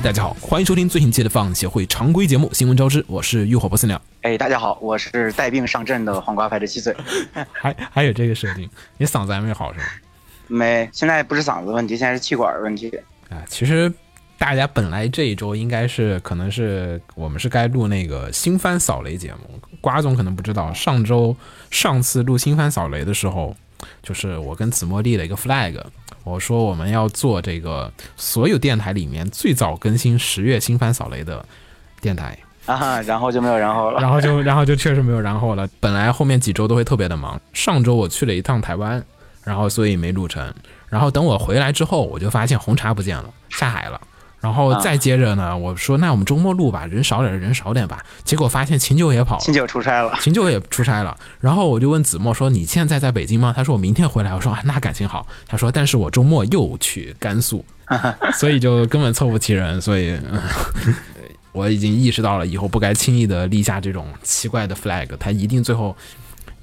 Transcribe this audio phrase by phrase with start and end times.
[0.00, 4.00] 大家好，欢迎收听最新期的放协会常规节目《新闻招之》，我是浴火不死鸟。
[4.20, 6.94] 哎，大家好，我是带病上阵的黄瓜派的七岁。
[7.50, 8.68] 还还有这个设定，
[8.98, 9.86] 你嗓子还没好是吧？
[10.48, 12.90] 没，现在不是嗓子问题，现在是气管问题。
[13.30, 13.90] 啊，其实
[14.36, 19.58] 大家本来这一周应该是，可能是我们是该录那个新番扫雷节目。
[19.80, 21.34] 瓜总可能不知道，上周
[21.70, 23.56] 上次录新番扫雷的时候，
[24.02, 25.80] 就是我跟子墨立了一个 flag，
[26.24, 31.44] 我说我们要做这个所有电台里面最早更新十月新番扫雷的
[32.00, 32.38] 电台。
[32.66, 34.00] 啊，然后就没有然后了。
[34.00, 35.68] 然后就 然后就确实没有然后了。
[35.78, 39.04] 本来后面几周都会特别的忙，上周我去了一趟台湾，
[39.44, 40.52] 然后所以没录成。
[40.88, 44.00] 然后等我回来之后，我就发现红茶不见了，下海了。
[44.40, 48.04] 然后再接着呢，我说那我们周末录吧，人少点人少点吧。
[48.22, 57.64] 结果发现秦九也跑了，秦九出差了，秦九也出差了，然后我就问子墨说：“你现在在北京吗？”他说：“我明天回来。”我说：“啊，那感情好。”他说：“但是我周末又去甘肃，
[58.38, 60.40] 所以就根本凑不齐人，所以、嗯
[61.52, 65.96] 我已经意识到了以后不该轻易的立下这种奇怪的 flag，他一定最后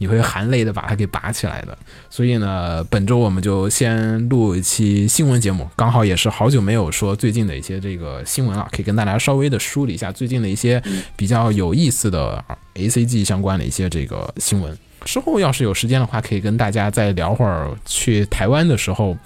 [0.04, 1.78] 你会含泪的把它给拔起来的。
[2.10, 10.84] 所以呢，本周我们就先录一期新闻节目，刚好也是好久没有说最近的一些这个新闻了，可以跟大家稍微的梳理一下最近的一些
[11.16, 12.44] 比较有意思的
[12.74, 14.78] A C G 相关的一些这个新闻。
[15.06, 19.18] 之后要是有时间的话，可以跟大家再聊会儿去台湾的时候，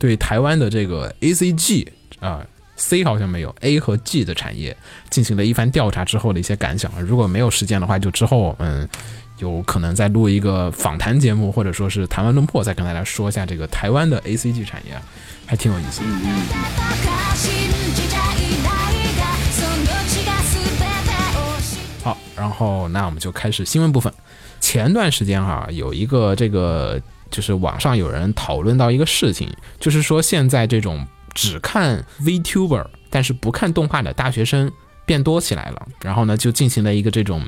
[0.00, 1.86] 对台湾的这个 A C G
[2.18, 2.44] 啊、
[2.76, 4.76] C 好像没有 A 和 G 的产业
[5.10, 6.90] 进行了一番调查之后的一些感想。
[7.00, 8.88] 如果没有时间的话，就之后我们
[9.39, 14.99] 有可能再录一个访谈节目，或者说是谈完论破，再跟大家说一下这个台湾的 A C G 产业，
[15.45, 16.07] 还挺有意思的。
[16.07, 17.51] だか信
[17.95, 19.21] じちゃいないが
[19.51, 20.53] その血が全
[21.05, 24.13] てを知って好，然后那我们就开始新闻部分。
[24.59, 27.01] 前段时间哈、有一个这个
[27.31, 29.49] 就是网上有人讨论到一个事情，
[29.79, 34.69] 就是说现在这种只看 VTuber 但是不看动画的大学生
[35.04, 35.88] 变多起来了。
[36.02, 37.42] 然后呢，就进行了一个这种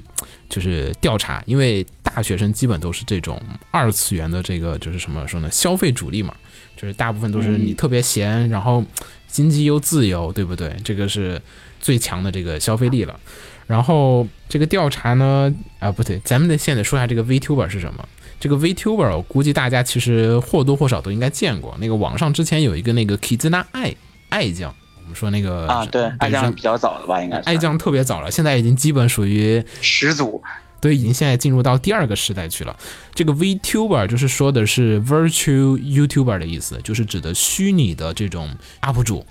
[0.49, 3.41] 就是调查，因为大学生基本都是这种
[3.71, 6.35] 二次元的这个就是什么说呢，消费主力嘛，
[6.77, 8.85] 就是大部分都是你特别闲，然后
[9.29, 10.75] 经济又自由，对不对？
[10.85, 11.41] 这个是
[11.81, 13.19] 最强的这个消费力了。
[13.67, 18.09] 然后这个调查呢，啊不对，咱们得现在说一下这个 VTuber 是什么。
[18.39, 21.75] 这个 VTuber 我估计大家其实或多或少都应该见过。
[21.81, 23.97] 那个网上之前有一个那个 Kizna 爱
[24.29, 24.73] 爱酱，
[25.07, 30.43] 我们说那个啊，对，爱上酱比较早了吧，应该是爱酱特别早了，现在已经基本属于始祖。
[30.81, 32.77] 对，已经现在进入到第二个时代去了。
[33.15, 38.51] 这个 VTuber 就是说的是 Virtual YouTuber 的意思，就是指的虚拟的这种
[38.83, 39.25] UP 主。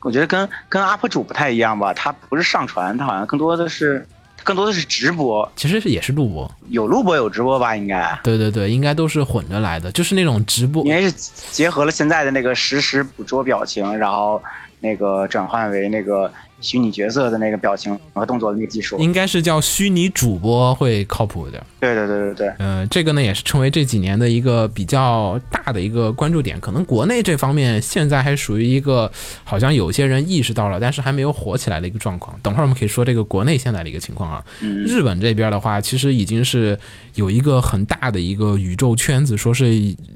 [0.00, 4.06] 我觉得跟跟 UP 主不太一样吧，他不是上传，他好像更多的是
[4.44, 8.18] 更多的是直播，其实是也是录播，有录播有直播吧，应该。
[8.22, 10.90] 对对对，应该都是混着来的，就是那种直播应。
[10.90, 11.10] 该是
[11.50, 14.40] 结合了现在的那个实时捕捉表情，然后
[14.82, 16.30] 那个转换为那个
[16.62, 18.98] 虚拟角色的那个表情和动作的那个技术。
[18.98, 21.62] 应该是叫虚拟主播会靠谱一点。
[21.80, 26.58] 对对对对对，嗯，这个呢也是成为这几年的一个比较大的一个关注点。
[26.60, 29.10] 可能国内这方面现在还属于一个
[29.44, 32.38] 好像有些人意识到了，但是还没有火起来的一个状况。
[32.42, 34.44] 等会儿我们可以说这个国内现在的一个情况啊。
[34.60, 36.78] 嗯日本这边的话，其实已经是
[37.14, 39.66] 有一个很大的一个宇宙圈子，说是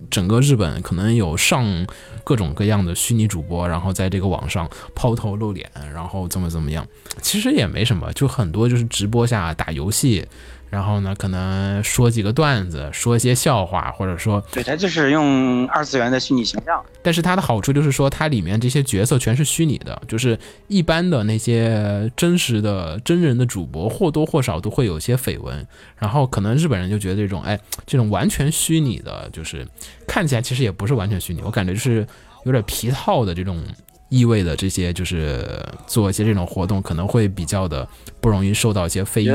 [0.08, 1.86] 整个日本可能有上
[2.22, 6.86] 各种各样的虚拟主播，然后在这个网上抛头露脸，然后怎么怎么样。
[7.22, 10.26] 其实也没什么，就很多就是直播下打游戏。
[10.68, 16.84] 然后呢，可能说几个段子，说一些笑话，或者说，对，他就是用二次元的虚拟形象。
[17.02, 20.36] 但是它的好处就是说，它里面这些角色全是虚拟的，就是
[20.66, 25.64] 一般的那些真实的真人的主播或多或少都会有些绯闻，
[25.96, 29.66] 然后可能日本人就觉得这种，哎，这种完全虚拟的，就是
[30.06, 32.04] 看起来其实也不是完全虚拟，我感觉就是
[32.44, 33.62] 有点皮套的这种
[34.08, 35.44] 意味的这些，就是
[35.86, 37.88] 做一些这种活动可能会比较的
[38.20, 39.30] 不容易受到一些非议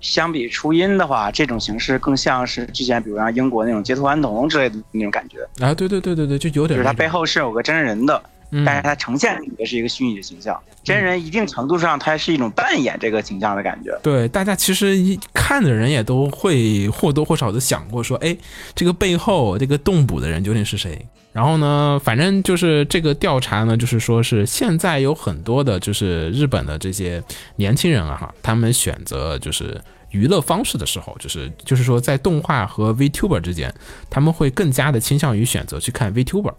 [0.00, 8.20] 相比初音的话，这种形式更像是之前比如像英国那种街头安童之类的那种感觉，啊，对对对对对，就有点就是它背后是有个真人的，
[8.50, 10.60] 嗯但是它呈现的是一个虚拟的形象。
[10.82, 13.96] 真人一定程度上，它是一种扮演这个形象的感觉。
[14.02, 18.36] 对，大家其实一看的人也都会或多或少的想过说，哎，
[18.74, 21.06] 这个背后这个动捕的人究竟是谁？
[21.32, 27.22] 然后呢，反正就是这个调查呢，就是说是现在有很多的，就是日本的这些
[27.56, 29.80] 年轻人啊，哈，他们选择就是
[30.10, 33.74] 娱乐方式的时候，就是就是说在动画和 VTuber 之间，
[34.10, 36.52] 他们会更加的倾向于选择去看 VTuber。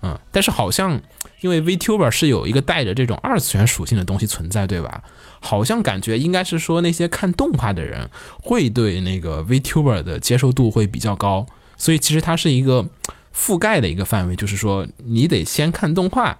[0.00, 1.00] 嗯，但是好像
[1.40, 5.02] 因为 VTuber 是有一个带着这种二次元属性的东西存在，对吧？
[5.40, 8.08] 好像感觉应该是说那些看动画的人
[8.42, 12.86] 会对那个 VTuber 的接受度会比较高，所以其实它是一个
[13.34, 16.36] 覆盖的一个范围，就是说你得先看动画，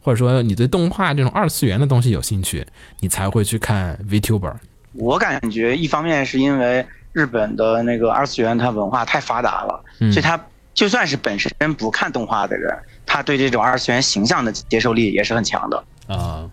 [0.00, 2.66] 或者说你对动画这种二次元的东西有兴趣，
[3.00, 4.54] 你才会去看 VTuber。
[4.92, 10.40] 我感觉一方面是因为日本的那个二次元它文化太发达了，嗯所以它
[10.72, 12.72] 就算是本身不看动画的人，
[13.04, 15.84] 他对这种二次元形象的接受力也是很强的。
[16.06, 16.48] 啊、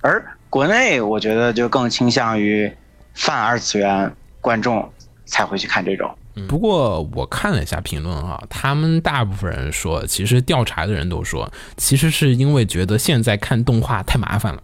[0.00, 2.70] 而国内我觉得就更倾向于
[3.14, 4.88] 泛二次元观众
[5.24, 6.14] 才会去看这种。
[6.48, 14.62] 不过我看了一下评论啊，他们大部分人说，其实调查的人都说，其实是因为觉得现在看动画太麻烦了，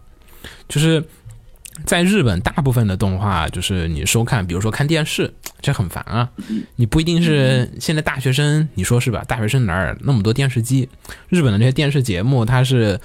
[0.67, 1.03] 就是
[1.85, 6.29] 在日本大部分的动画，就是你收看，比如说看电视，这很烦啊。
[6.75, 9.23] 你不一定是现在大学生，你说是吧？
[9.27, 10.89] 大学生哪儿那么多电视机？
[11.29, 12.99] 日本的这些电视节目，它是。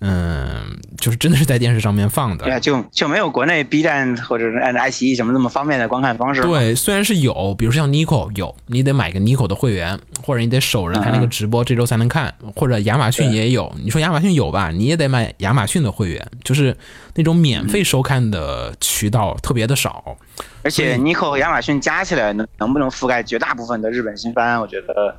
[0.00, 13.74] 嗯，就是真的是在电视上面放的，对啊，就就没有国内 B 站或者是按爱奇艺什么那么方便的观看方式。，对，虽然是有，比如说像 Nico 有，你得买个 Nico 的会员，或者你得守着他那个直播，这周才能看，或者亚马逊也有。
[13.82, 16.76] 你说亚马逊有吧，你也得买亚马逊的会员，就是
[17.14, 20.16] 那种免费收看的渠道特别的少。
[20.62, 24.60] 而且 Nico 和亚马逊加起来能能不能覆盖绝大部分的日本新番？
[24.60, 25.16] 我觉得，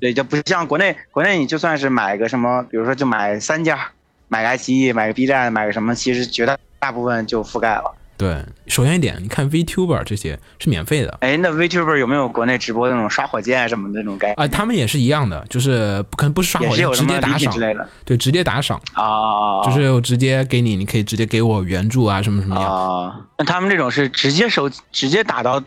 [0.00, 3.90] 对，就不像国内，国内你就算是买个什么，比如说就买三家，
[4.34, 7.94] 买个爱奇艺，买个 B 站，买个什么，其实绝大大部分就覆盖了。
[8.16, 11.16] 对，首先一点，你看 VTuber 这些是免费的。
[11.20, 14.34] 哎，那 VTuber 有没有国内直播那种刷火箭什么的那种概念？
[14.36, 19.62] 啊、他们也是一样的，就是不可能不是刷火箭，直接打赏之，类的对，直接打赏，啊？
[19.64, 25.62] 就是我直接给你，你可以直接给我援助啊，什么什么样，啊，那他们这种是直接收，直接打到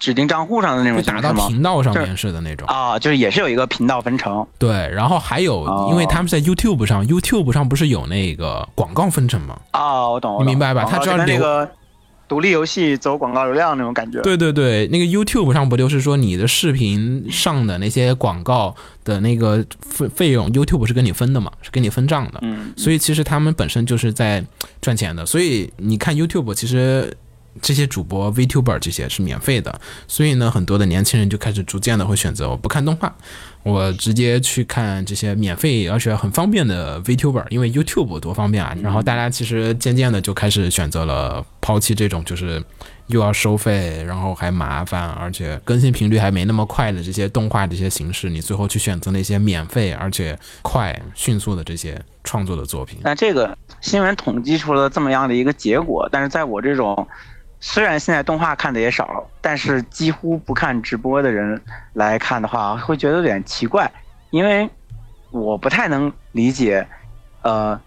[0.00, 1.00] 指定账户上的那种？
[1.02, 2.66] 打到频道上面似的那种。
[2.66, 9.60] 啊，就是也是有一个频道分成对，然后还有，哦因为他们在 YouTube 上，YouTube 上不是有那个广告分成吗？
[9.70, 11.70] 啊，我懂，我懂你明白吧他只要那个
[12.26, 14.22] 独立游戏走广告流量那种感觉。
[14.22, 18.74] 对对对，那个 YouTube 上不就是说你的视频上的那些广告
[19.04, 22.38] 的那个费费用，YouTube 是跟你分的嘛，是跟你分账的。
[22.42, 24.42] 嗯，所以其实他们本身就是在
[24.80, 25.26] 赚钱的。
[25.26, 27.12] 所以你看 YouTube，其实
[27.60, 33.14] 这些主播 VTuber 这些是免费的，所以呢，很多的年轻人就开始逐渐的会选择我不看动画，
[33.62, 38.76] 我直接去看这些免费而且很方便的 VTuber，因为 YouTube 多方便啊。
[38.82, 42.62] 然后大家其实渐渐的就开始选择了抛弃这种就是。
[43.10, 53.00] 又要收费，然后还麻烦，而且更新频率还没那么快的这些动画这些形式，你最后去选择那些免费而且快、迅速的这些创作的作品。
[53.02, 57.04] 那这个新闻统计出了这么样的一个结果，但是在我这种
[57.60, 61.60] 虽然现在动画看的也少，但是几乎不看直播的人
[61.92, 63.90] 来看的话，会觉得有点奇怪，
[64.30, 64.68] 因为
[65.30, 66.86] 我不太能理解，
[67.42, 67.78] 呃，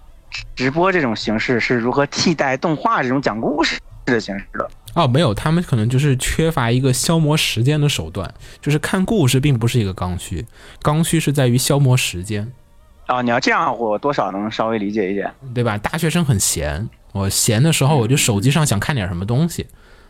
[0.56, 4.70] 直播这种形式是如何替代动画这种讲故事的形式的。
[4.94, 10.46] 哦，没有，他们可能就是缺乏一个消磨时间的手段，就是看故事并不是一个刚需，
[10.84, 12.54] 刚需是在于消磨时间，
[13.08, 15.34] 啊，你要这样，我多少能稍微理解一点。
[15.56, 15.80] 对吧？
[15.80, 19.66] 大学生很闲，我闲的时候我就手机上想看点什么东西，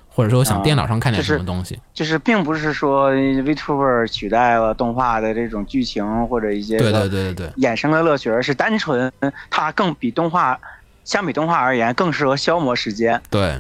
[0.09, 1.79] 或者说我想电脑上看点什么东西。
[1.93, 9.11] 就是并不是说 VTuber 取代了动画的这种剧情或者一些对对对对对，衍生的乐趣，而是单纯
[9.49, 10.59] 它更比动画
[11.03, 13.21] 相比动画而言更适合消磨时间。
[13.29, 13.59] 对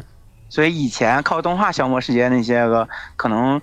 [0.49, 3.59] 所以以前靠动画消磨时间那些个可能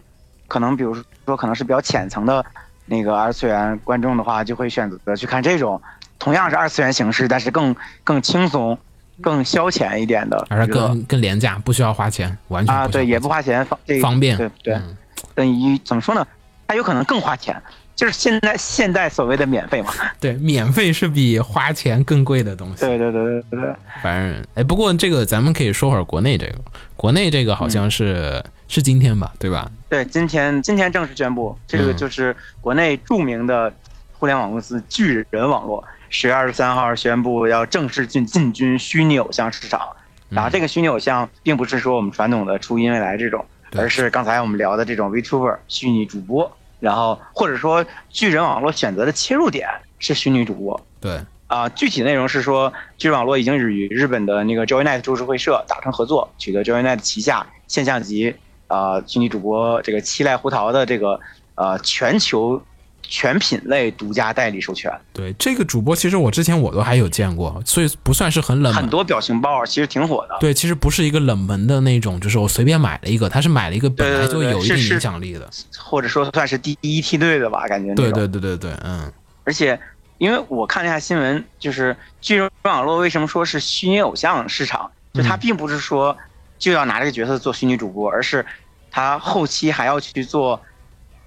[0.48, 0.94] 可能比如
[1.24, 2.44] 说可能是比较浅层的
[2.86, 5.80] 那个二次元观众的话，就会选择去看这种
[6.18, 8.76] 同样是二次元形式，但是更更轻松、
[9.20, 14.74] 更消遣一点的而且更更廉价，不需要花钱，完全啊，对，也不花钱，方方便对对。
[14.74, 14.96] 嗯
[15.34, 16.26] 等于怎么说呢？
[16.66, 17.54] 它有可能更花钱，
[17.94, 19.92] 就是现在现在所谓的免费嘛。
[20.18, 22.80] 对，免费是比花钱更贵的东西。
[22.80, 23.74] 对对对对对对。
[24.02, 26.54] 反正哎，不过这个咱们可以说会儿国内这个，
[26.96, 29.70] 国内这个好像是、是今天吧，对吧？
[29.88, 33.72] 对，今天今天正式宣布，这个嗯就是国内著名的
[34.18, 39.80] 互联网公司巨人网络，十月二十三号宣布要正式进进军虚拟偶像市场。
[40.28, 43.44] 然后这个虚拟偶像并不是说我们传统的初音未来这种，
[43.76, 50.80] 而是刚才我们聊的这种 VTuber 虚拟主播，然后或者说巨人网络选择的切入点是虚拟主播。
[51.00, 58.32] 对，啊、具体内容是说，巨人网络已经与日本的那个 JoyNet 株式会社达成合作，取得 JoyNet 旗下现象级
[58.68, 61.18] 呃虚拟主播这个七濑胡桃的这个
[61.56, 62.62] 呃全球
[63.10, 64.90] 全品类独家代理授权。
[65.12, 68.82] 对，这个主播其实我之前我都还有见过，所以不算是很冷门。
[68.82, 70.36] 很多表情包其实挺火的。
[70.38, 75.50] 对，其实不是一个冷门的那种，就是我随便买了一个，他是买了一个本来就有一定影响力的。
[75.76, 78.20] 或者说算是第一梯队的吧，感觉那对种。
[78.20, 79.12] 对对对对，嗯，
[79.42, 79.78] 而且，
[80.18, 86.16] 因为我看了一下新闻，就是巨人网络为什么说是虚拟偶像市场，就它嗯并不是说
[86.60, 88.46] 就要拿这个角色做虚拟主播，而是
[88.88, 90.60] 他后期还要去做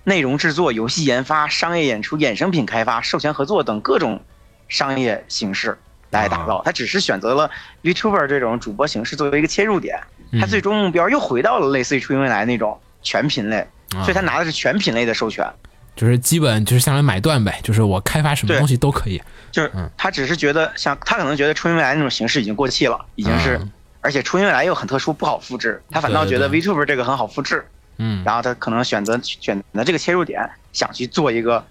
[0.03, 4.21] 内容制作、游戏研发、商业演出、衍生品开发、授权合作等各种
[4.67, 5.77] 商业形式
[6.09, 6.61] 来打造。
[6.65, 7.49] 他只是选择了
[7.83, 9.99] VTuber 这种主播形式作为一个切入点，
[10.39, 14.03] 它嗯最终目标又回到了类似于初音未来那种全品类，啊。
[14.03, 15.47] 所以他拿的是全品类的授权。
[15.95, 19.21] 就是基本就是相当于买断呗，就是我开发什么东西都可以。
[19.51, 19.89] 就是嗯。
[19.95, 27.65] 他只是觉得像他可能觉得初音未来那种形式已经过气了，已经是，嗯而且初音未来又很特殊，不好复制，他反倒觉得对 VTuber 这个很好复制，
[27.97, 31.63] 嗯，然后他可能选择选择这个切入点，想去做一个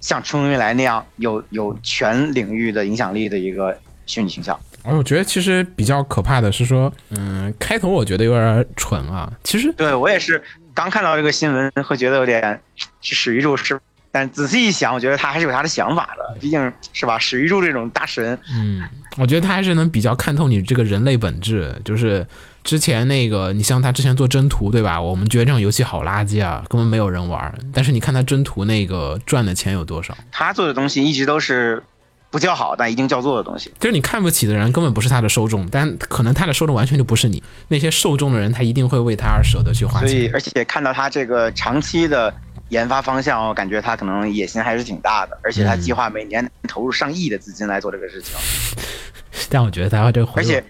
[0.00, 3.76] 像初音未来那样有有全领域的影响力的一个
[4.06, 4.58] 虚拟形象。
[4.82, 9.32] 而我觉得其实比较可怕的是说，嗯，开头我觉得有点蠢啊。
[9.42, 10.42] 其实对我也是
[10.74, 12.60] 刚看到这个新闻，会觉得有点
[13.00, 13.80] 史玉柱是，
[14.12, 18.82] 但仔细一想，我觉得他还是有他的想法的，毕竟是吧，史玉柱这种大神，嗯，
[19.16, 21.74] 我觉得他还是能比较看透你这个人类本质。
[21.82, 22.26] 就是
[22.64, 25.00] 之前那个，你像他之前做征途，对吧？
[25.00, 27.54] 我们觉得这种游戏好垃圾啊，根本没有人玩。
[27.74, 30.16] 但是你看他征途那个赚的钱有多少？
[30.32, 31.82] 他做的东西一直都是
[32.30, 33.70] 不叫好，但一定叫做的东西。
[33.78, 37.42] 就是你看不起的人根本不是他的受众，但可能他的受众完全就不是你。
[37.68, 40.30] 那些受众的人，他一定会为他而舍得去花钱所以，钱。
[40.32, 42.32] 而且看到他这个长期的
[42.70, 48.34] 研发方向，我感觉他可能野心还是挺大的，而且他嗯计划每年投入上亿的资金来做这个事情。
[49.50, 50.64] 但我觉得他这个回而且，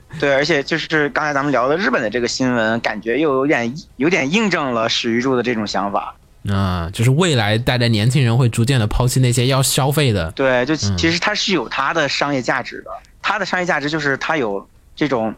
[0.20, 6.14] 对，而且就是刚才咱们聊的日本的这个新闻，感觉又有点有点印证了史玉柱的这种想法。
[6.48, 12.90] 啊、就是未来大家年轻人会逐渐的抛弃那些要消费的，对，就嗯其实它是有它的商业价值的，
[13.20, 15.34] 它的商业价值就是它有这种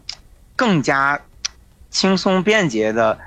[0.55, 1.19] 更加
[1.89, 3.17] 轻松便捷的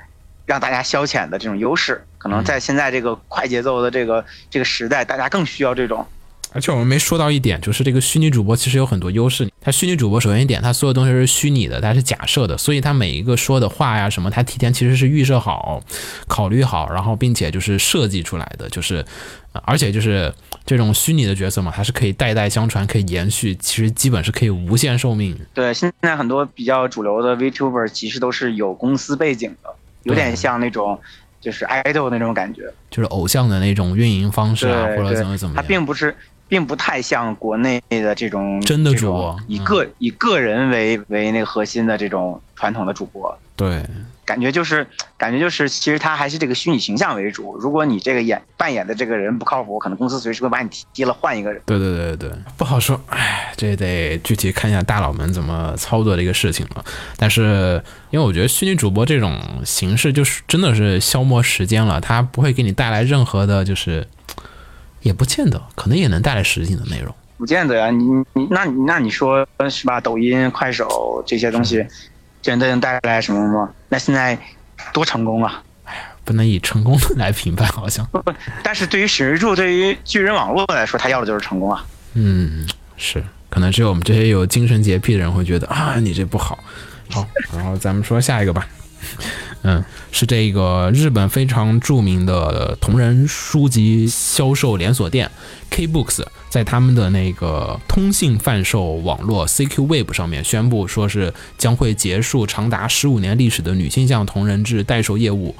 [0.45, 2.03] 让大家消遣的这种优势。
[2.17, 6.07] 可能在现在这个快节奏的这个这个时代，大家更需要这种。
[6.55, 9.45] 而且我们没说到一点，就是这个虚拟主播其实有很多优势。
[9.59, 15.83] 它虚拟主播首先一点，它所有东西是虚拟的，它是假设的，所以它每一个说的话呀什么，它提前其实是预设好、
[16.29, 19.05] 考虑好，然后并且就是设计出来的，就是，
[19.51, 20.33] 呃而且就是
[20.65, 25.37] 这种虚拟的角色嘛，它是可以代代相传，可以延续，其实基本是可以无限寿命。
[25.53, 29.69] 对，现在很多比较主流的 VTuber 其实都是有公司背景的，
[30.03, 30.97] 有点像那种
[31.41, 32.61] 就是 idol 那种感觉。
[32.89, 35.65] 就是偶像的那种运营方式啊，或者怎么怎么样。
[35.67, 36.15] 并不是，
[36.47, 43.83] 并不太像国内的这种真的主播嗯以个、以个人为为那个核心的这种传统的主播，对，
[44.23, 44.85] 感觉就是
[45.17, 47.57] 感觉就是，其实他还是这个虚拟形象为主。
[47.57, 51.61] 如果你这个演扮演的这个人不靠谱，可能公司随时会把你踢了，换一个人。
[51.65, 56.83] 对对对对，不好说，哎，这得具体看一下大佬们怎么操作这个事情了。
[57.17, 64.07] 但是，因为我觉得虚拟主播这种形式就是真的是消磨时间了，它不会给你带来任何的，就是
[65.05, 67.13] 也不见得，可能也能带来实际的内容。
[67.37, 70.01] 不见得呀，你你那你那你说是吧？
[70.01, 71.85] 抖音、快手这些东西，
[72.41, 73.69] 真的能带来什么吗？
[73.89, 74.35] 那现在
[74.91, 75.61] 多成功啊！
[76.23, 78.09] 不能以成功 来评判，好像，
[78.63, 81.85] 但是对于史玉柱，对于巨人网络来说，他要的就是成功啊。
[82.15, 82.65] 嗯，
[82.97, 86.57] 是，可能只有我们这些有精神洁癖的人会觉得啊，你这不好。
[87.11, 88.67] 好，然后咱们说下一个吧。
[89.63, 95.29] 嗯，是这个日本非常著名的同人书籍销售连锁店
[95.71, 105.55] K Books，在他们的那个通信贩售网络 CQ Web 上面宣布，说是将会结束长达十五年历史的女性向同人志代售业务。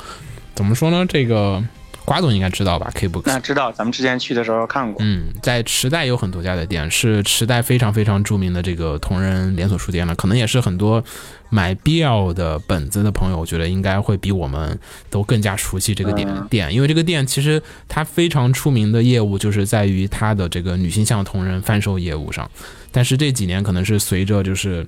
[0.53, 1.05] 怎么说呢？
[1.07, 1.63] 这个
[2.05, 5.03] 瓜总应该知道吧？K Books 那知道，咱们之前去的时候看过。
[5.03, 11.03] 嗯，在池袋有很多家的店，是池袋非常非常著名的这个同人连锁书店了，可能也是很多
[11.50, 14.77] 买 BL 的本子的朋友，我觉得应该会比我们
[15.09, 22.50] 都更加熟悉这个店嗯店，因为这个店其实它非常出名的业务就是在于它的这个女性向同人贩售业务上，
[22.91, 24.85] 但是这几年可能是随着就是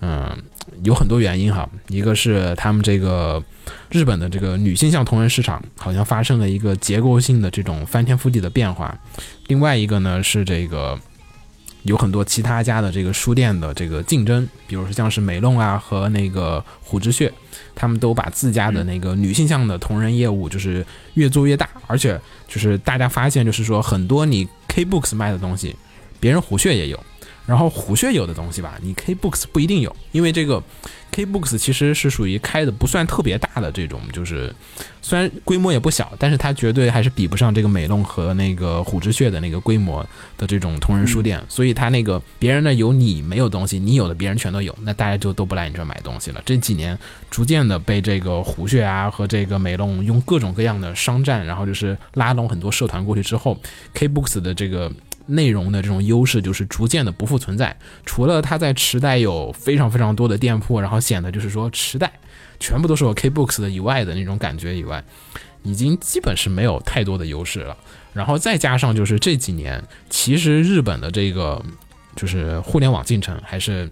[0.00, 0.30] 嗯
[0.82, 3.42] 有很多原因哈，一个是他们这个
[3.90, 8.96] 日本的这个女性向同人市场好像发生了一个结构性的这种翻天覆地的变化，
[9.46, 10.98] 另外一个呢是这个
[11.82, 17.32] 有很多其他家的这个书店的这个竞争，比如说像是美弄啊和那个虎之穴，
[17.74, 20.84] 他们都把自家的那个女性向的同人业务就是
[21.14, 25.74] 越做越大，而且就是大家发现就是说很多你 K Books 卖的东西，
[26.18, 26.98] 别人虎穴也有。
[27.46, 30.62] 然后虎穴有的东西吧，你 K Books 不一定有，因为这个
[31.10, 34.54] K Books 其实是属于开的不算特别大的这种，就是
[35.02, 40.06] 虽然规模也不小，但是它绝对还是比不上这个美弄和那个虎之穴的那个规模
[40.38, 46.40] 的这种同人书店，所以它那个别人呢有你没有东西，你有的别人全都有，那大家就都不来你这儿买东西了。
[46.46, 46.96] 这几年
[47.30, 53.58] 逐渐的被这个虎穴啊和这个美弄用各种各样的商战，然后就是拉拢很多社团过去之后
[53.94, 54.92] ，K Books 的这个。
[55.26, 57.76] 内容的这种优势就是逐渐的不复存在。
[58.04, 62.12] 除了它在池袋有非常非常多的店铺，然后显得就是说池袋
[62.58, 65.02] 全部都是有 K Books 的以外的那种感觉以外，
[65.62, 67.76] 已经基本是没有太多的优势了。
[68.12, 71.62] 然后再加上就是这几年，其实日本的这个
[72.16, 73.88] 就是互联网进程还是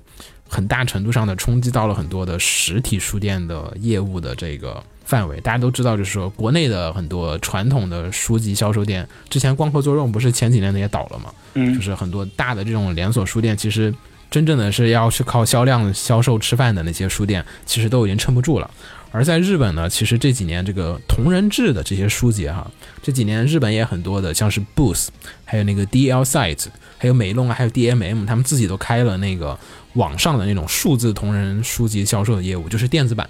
[0.48, 4.82] 很大程度上的冲击到了很多的实体书店的业务的这个。
[5.08, 11.32] 范围，大家都知道，就是说，国内的很多传统的书籍销售店，之前光合作用不是前几年的也倒了嘛？
[11.54, 13.92] 嗯就是很多大的这种连锁书店，其实
[14.30, 18.70] 真正的是要去靠销量销售吃饭的那些书店，其实都已经撑不住了。
[19.10, 22.70] 而在日本呢，其实这几年这个同人志的这些书籍哈，
[23.02, 25.08] 这几年日本也很多的，像是 Booth，
[25.46, 26.66] 还有那个 DL Site，
[26.98, 29.58] 还有美龙啊，还有 DMM，他们自己都开了那个
[29.94, 33.26] 网上的那种数字同人书籍销售的业务，就是电子版。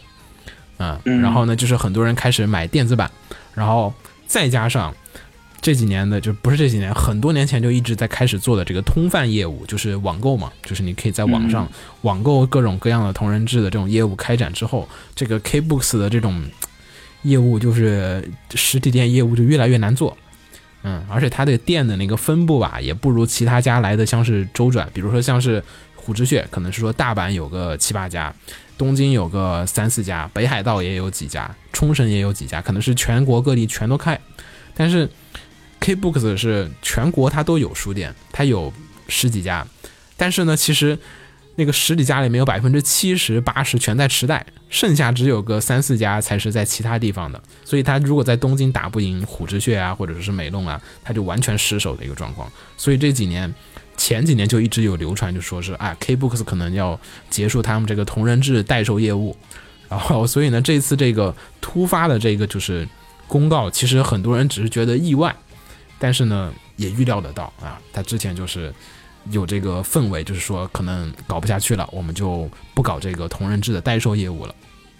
[0.79, 3.11] 啊，嗯然后呢，就是很多人开始买电子版，
[3.55, 3.93] 然后
[4.27, 4.95] 再加上
[5.61, 11.69] 这几年的，就不是这几年，很多年前就一直在开始做的这个通贩业务，就是网购嘛，就是你可以在网上
[12.03, 16.43] 网购各种各样的同人志的这种业务开展之后，这个 K Books 的这种
[17.23, 20.17] 业务就是实体店业务就越来越难做。
[20.85, 25.63] 嗯，而且它的店的那个分布吧，也不如其他家来的像是周转，比如说像是
[25.97, 28.33] 虎之穴，可能是说大阪有个七八家，
[28.79, 34.19] 东京有个三四家，北海道也有几家，冲绳也有几家，可能是全国各地全都开。
[34.75, 35.11] 但是
[35.81, 38.73] K Books 是全国它都有书店，它有
[39.09, 39.67] 十几家，
[40.17, 40.97] 但是呢，其实
[41.57, 47.43] 那个十几家里面有百分之七十八十全在池袋，剩下只有个三四家才是在其他地方的。
[47.65, 52.49] 所以它如果在东京打不赢虎之穴啊，或者是美弄啊，它就完全失手的一个状况。
[52.77, 53.53] 所以这几年。
[53.99, 59.37] 前几年就一直有流传，就说是啊，K Books 可能要结束他们这个同人志代售业务，
[59.91, 62.89] 然后所以呢，这次这个突发的这个就是
[63.27, 65.35] 公告，其实很多人只是觉得意外，
[65.99, 68.73] 但是呢也预料得到啊，他之前就是
[69.31, 74.55] 有这个氛围，就是说可能搞不下去了，我们就不搞这个同人志的代售业务了。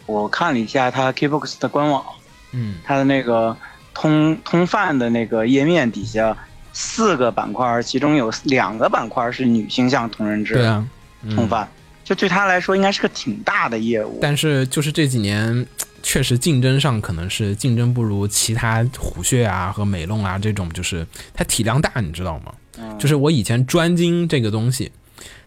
[0.07, 2.05] 我看了一下他 Kbox 的官网，
[2.53, 3.57] 嗯，他的那个
[3.95, 6.37] 通通贩的那个页面底下
[6.81, 10.87] 四个板块，其中有两个板块是女性向同人志对啊，
[11.25, 11.69] 嗯通贩，
[12.05, 14.21] 就对他来说应该是个挺大的业务。
[14.23, 15.67] 但是就是这几年，
[16.05, 22.55] 确实竞争上可能是竞争不如其他虎穴啊和美弄啊这种，就是它体量大，你知道吗？
[22.79, 24.93] 嗯就是我以前专精这个东西，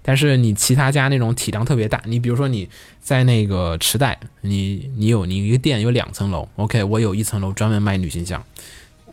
[0.02, 2.67] 但是你其他家那种体量特别大，你比如说你
[3.00, 8.44] 在那个池袋，你你有你一个店有两层楼，OK，我有一层楼专门卖女性向，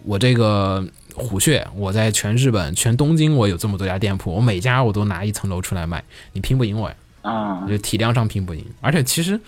[0.02, 0.84] 我这个
[1.18, 6.02] 虎穴，我在全日本全东京我有这么多家店铺，我每家我都拿一层楼出来卖，
[6.32, 6.96] 你拼不赢我呀。
[7.22, 9.38] 啊就体量上拼不赢，而且其实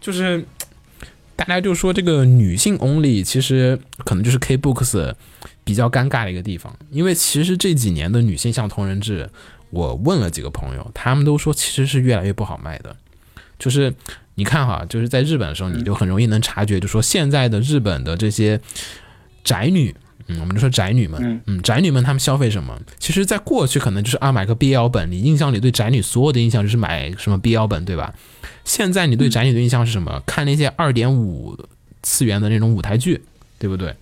[0.00, 0.44] 就是
[1.36, 5.14] 大家就说这个女性 only，其实可能就是 K Books
[5.62, 9.30] 比较尴尬的一个地方，因为其实这几年的女性向同人志，
[9.70, 12.96] 我问了几个朋友，他们都说其实是越来越不好卖的，
[13.58, 13.94] 就是。
[14.38, 18.60] 你看哈，就是在日本的时候，你就很容易能察觉，就说现在的日本的这些
[19.42, 19.92] 宅女，
[20.28, 22.78] 嗯，我们就说宅女们，嗯嗯，宅女们她们消费什么？
[22.98, 28.14] 其实，在过去可能就是啊买个 BL 本，你印象里对宅女所有的印象就是买什么 BL 本，对吧？
[28.64, 30.22] 现在你对宅女的印象是什么？
[30.26, 31.58] 看那些二点五
[32.02, 33.22] 次元的那种舞台剧，
[33.58, 33.94] 对不对？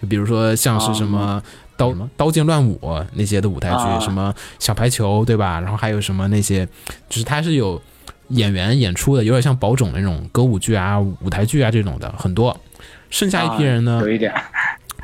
[0.00, 1.42] 就比如说像是什么
[1.76, 2.78] 刀、刀剑乱舞
[3.14, 5.60] 那些的舞台剧，啊什么小排球，对吧？
[5.60, 6.64] 然后还有什么那些，
[7.08, 7.80] 就是它是有
[8.28, 12.56] 演员演出的，有点像宝冢那种歌舞剧啊、舞台剧啊这种的很多。
[13.10, 14.32] 剩下一批人呢，有一点，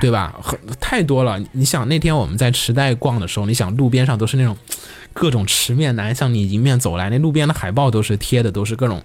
[0.01, 0.39] 对吧？
[0.43, 1.43] 很太多了。
[1.53, 4.57] 你想那天我们在池袋逛的时候，你想路边上都是那种
[5.13, 9.03] 各种池面男向你迎面走来，那路边的海报都是贴的都是各种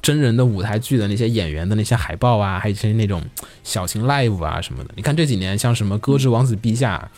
[0.00, 3.22] 真人的舞台剧的那些演员的那些海报啊，还有一些那种
[3.64, 4.90] 小型 live 啊什么的。
[4.94, 7.10] 你看这几年像什么《歌之王子陛下》，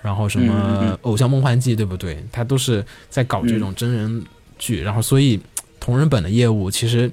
[0.00, 2.24] 然后什么嗯《偶像梦幻祭》，对不对？
[2.30, 4.24] 他都是在搞这种真人
[4.56, 5.40] 剧，然后所以
[5.80, 7.10] 同人本的业务其实。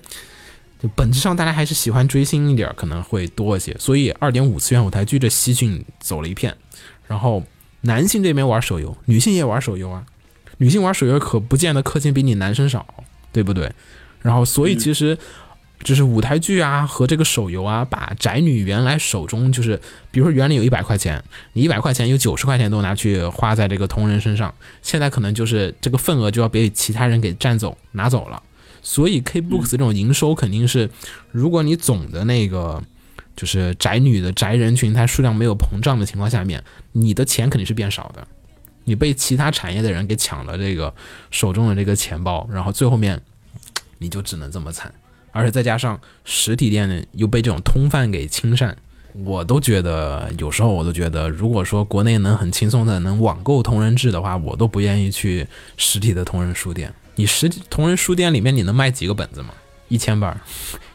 [0.96, 3.76] 本质上，大家还是喜欢追星一点，可能会多一些。
[3.80, 6.56] 所以，二点五次元舞台剧这西训走了一片。
[7.08, 7.44] 然后，
[7.82, 10.06] 男性这边玩手游，女性也玩手游啊。
[10.58, 12.86] 女性玩手游可不见得氪金比你男生少，
[13.32, 13.72] 对不对？
[14.22, 15.18] 然后所以其实
[15.84, 21.22] 就是舞台剧啊和这个手游啊，把宅女原来手中就是，比如说原来有一百块钱，
[21.54, 28.42] 你一百块钱有九十块钱都拿去花在这个同人身上，现在可能就是这个份额就要被其他人给占走拿走了。
[28.88, 30.88] 所以 K-Books 这种营收肯定是，
[31.32, 32.84] 如果你总的那个
[33.36, 38.28] 就是宅女的宅人群它数量没有膨胀的情况下面，你的钱肯定是变少的。
[38.84, 40.94] 你被其他产业的人给抢了这个
[41.32, 43.20] 手中的这个钱包，然后最后面
[43.98, 44.94] 你就只能这么惨，
[45.32, 48.78] 而且再加上实体店呢又被这种通贩给侵占，
[49.14, 56.94] 我都觉得有时候我都觉得，如果说国内能很轻松的能网购同人志的话，我都不愿意去实体的同人书店。
[57.16, 59.50] 你实体同人书店里面你能卖几个本子吗？
[59.88, 60.38] 一千本儿，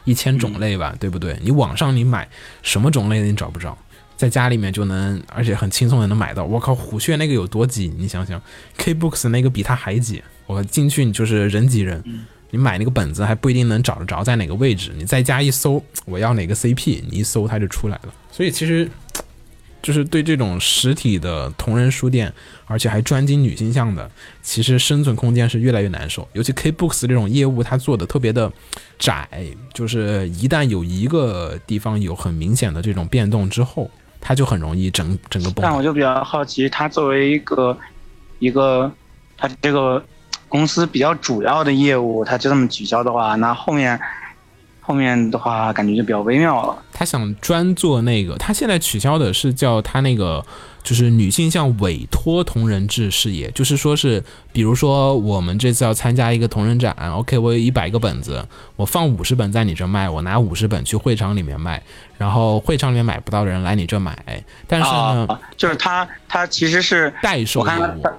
[0.03, 1.37] 一千种类吧，对不对？
[1.41, 2.27] 你网上你买
[2.61, 3.77] 什么种类的你找不着，
[4.17, 6.43] 在家里面就能，而且很轻松的能买到。
[6.43, 7.91] 我靠，虎穴那个有多挤？
[7.97, 8.41] 你想想
[8.77, 10.21] ，K-Books 那个比它还挤。
[10.45, 12.03] 我进去你就是人挤人，
[12.49, 14.91] 你买那个本子还不一定能找得着在哪个位置。
[14.97, 18.13] 你在家一搜，我要哪个 CP，你一搜它就出来了。
[18.29, 18.89] 所以其实
[19.81, 22.31] 就是对这种实体的同人书店，
[22.65, 24.09] 而且还专精女性向的，
[24.41, 26.27] 其实生存空间是越来越难受。
[26.33, 28.51] 尤其 K-Books 这种业务，它做的特别的
[28.99, 29.27] 窄，
[29.73, 33.89] 就是一旦有一个地方有很明显的这种变动之后，
[34.19, 35.81] 它就很容易整整个崩但我。
[35.81, 37.75] 就比较好奇，它作为一个
[38.37, 38.91] 一个
[39.35, 40.03] 它这个
[40.47, 43.99] 公司比较主要的业务，它就这么取消的话，那后面
[44.91, 46.77] 后面的话感觉就比较微妙了。
[46.91, 50.45] 他想专做那个，他现在取消的是叫他那个，
[50.83, 61.81] 就是女性向委托同人志事业，就是说是，比如说我们这次要参加一个同人展，OK，我有一百个本子，我放五十本在你这卖，我拿五十本去会场里面卖，
[62.17, 68.11] 然后会场里面买不到的人来你这买，但是呢，啊，就是他他其实是代售业务我看它，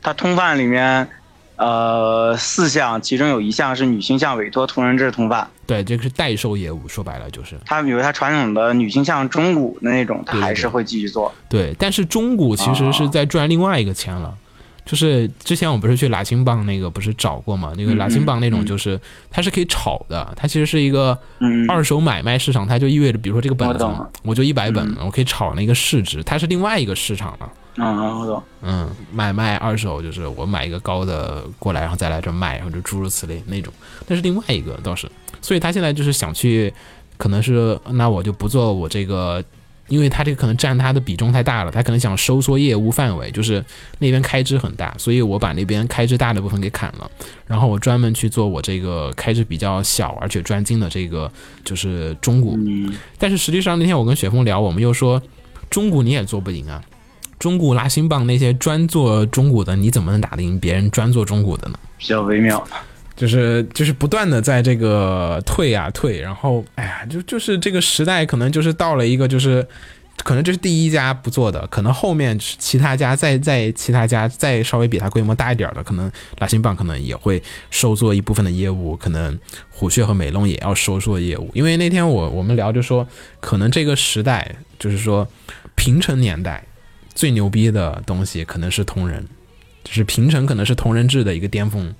[0.00, 1.06] 它通贩里面，
[1.56, 5.48] 呃，四项，其中有一项是女性向委托同人志通贩。
[5.66, 11.34] 对，这个是代售业务，说白了就是它比如它传统的女性向中古的那种，它还是会继续做。
[11.48, 14.34] 对，但是中古其实是在赚另外一个钱了。
[14.84, 17.72] 就是之前我不是去拉青棒那个不是找过嘛？
[17.76, 19.00] 那个嗯拉青棒那种嗯就是
[19.32, 23.84] 它是可以炒的，它其实是一个嗯，二手买卖市场，它就意味着，比如说这个本子
[24.22, 27.50] 我就一百本，我可以炒那个市值，它是另外一个市场了。
[28.62, 33.72] 嗯，买卖二手就是我买一个高的过来，然后再来这卖，然后就诸如此类那种。
[34.06, 35.10] 那是另外一个倒是，
[35.42, 36.72] 所以他现在就是想去，
[37.16, 39.44] 可能是那我就不做我这个，
[39.88, 43.64] 因为他这个可能占他的比重太大了，他可能想收缩业务范围，就是
[43.98, 47.10] 那边开支很大，所以我把那边开支大的部分给砍了，
[47.46, 51.30] 然后我专门去做我这个开支比较小而且专精的这个
[51.64, 52.58] 就是中古。
[53.18, 55.22] 但是实际上那天我跟雪峰聊，我们又说
[55.68, 56.82] 中古你也做不赢啊。
[57.38, 61.78] 中古拉新棒那些专做中古的，你怎么能打得赢别人专做中古的呢？
[61.98, 62.66] 比较微妙。
[63.14, 69.66] 就是就是不断的在这个退啊退，然后哎呀，就就是这个时代可能就是到了一个就是。
[70.24, 81.50] 可能这是第一家不做的，可能后面其他家再再其他家再稍微比它规模大一点的，可能拉新棒可能也会收做一部分的业务，可能虎穴和美龙也要收做业务。
[81.52, 83.06] 因为那天我我们聊就说，
[83.40, 85.28] 可能这个时代就是说
[85.74, 86.64] 平成年代
[87.16, 89.26] 最牛逼的东西可能是同人，
[89.82, 91.92] 就是平成可能是同人志的一个巅峰。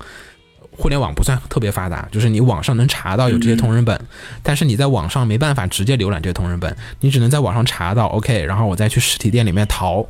[0.71, 3.99] 互联网不算特别发达，就是你网上能查到有这些同人本，
[4.43, 10.05] 但是你在网上没办法直接浏览这些同人本，你只能在网上查到 OK，然后我再去实体店里面淘。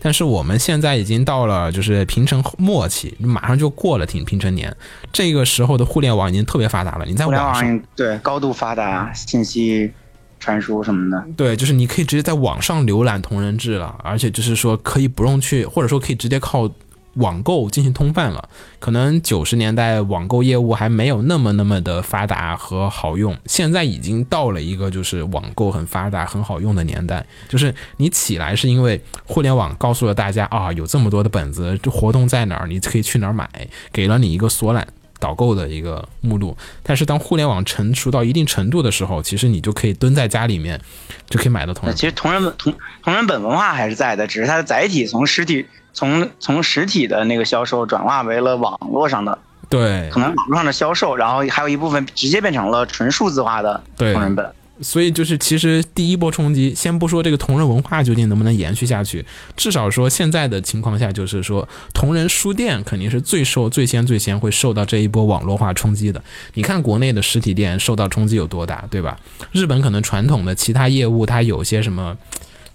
[0.00, 4.74] 但是我们现在已经到了就是平成末期，马上就过了挺平成年，
[5.12, 9.92] 这个时候的互联网已经特别发达了，你在网上对高度发达，信息
[10.40, 11.24] 传输什么的。
[11.36, 16.70] 对，就是你可以直接在网上浏览同人志了，而且就是说可以不用去，或者说可以直接靠
[17.14, 18.48] 网购进行通贩了。
[18.78, 27.26] 可能九十年代网购业务还没有那么那么的发达和好用，现在已经到了一个就是网购很发达、很好用的年代。
[27.48, 33.48] 就是你起来是因为互联网告诉了大家啊，有这么多的本子，这活动在哪儿，你可以去哪儿买，
[33.92, 34.86] 给了你一个索览。
[35.18, 40.80] 导购的一个目录，但是当互联网成熟到一定程度的时候，其实你就可以蹲在家里面，
[41.28, 50.08] 就可以买到同人那其实同人本同同人本文化还是在的，只是它的载体从实体从从实体的那个销售转化为了网络上的，对。
[50.10, 54.12] 可能网络上的销售，然后还有一部分直接变成了纯数字化的对。
[54.12, 54.52] 同人本。
[54.80, 59.24] 所以就是其实第一波冲击，先不说这个同人文化究竟能不能延续下去，
[59.56, 66.22] 至少说现在的情况下，就是说同人书店肯定是最受最先最先会受到这一波网络化冲击的。
[66.54, 69.18] 你看国内的实体店受到冲击有多大，对吧？
[69.52, 72.16] 日本可能传统的其他业务它有些什么。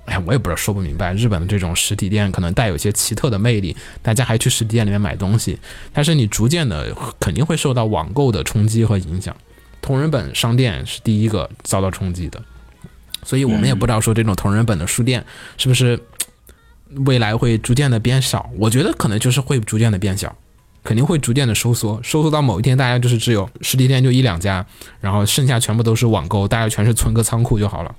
[0.06, 1.14] 哎呀，我也不知道说不明白。
[1.14, 5.58] 日本的这种实体店可能带有些奇特的魅力，大家还去实体店里面买东西，
[5.94, 9.34] 但是你逐渐的肯定会受到网购的冲击和影响。
[9.84, 12.42] 同人本商店是第一个遭到冲击的，
[13.24, 15.24] 所以我们也不知道说这种同人本的书店
[15.58, 16.00] 是不是
[17.06, 18.50] 未来会逐渐的变少。
[18.58, 20.34] 我觉得可能就是会逐渐的变小，
[20.84, 24.66] 肯定会逐渐的收缩，收缩到某一天，大家就是只有实体店就一两家，
[25.02, 27.94] 然后剩下全部都是网购，大家全是存个仓库就好了，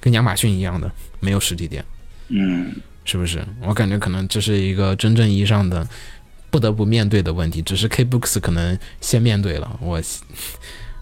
[0.00, 1.84] 跟亚马逊一样的，没有实体店。
[2.28, 3.44] 嗯，是不是？
[3.62, 5.86] 我感觉可能这是一个真正意义上的
[6.50, 9.78] 不得不面对的问题，只是 K-Books 可能先面对了。
[9.82, 10.00] 我，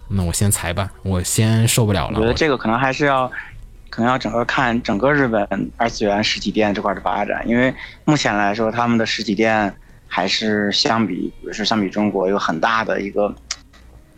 [0.09, 2.19] 那我先裁吧，我先受不了了。
[2.19, 3.31] 我觉得这个可能还是要，
[3.91, 9.75] 可能要整个看整个日本二次元实体店这块的发展，因为目前来说，他们的实体店
[10.07, 13.35] 还是相比，比如说相比中国有很大的一个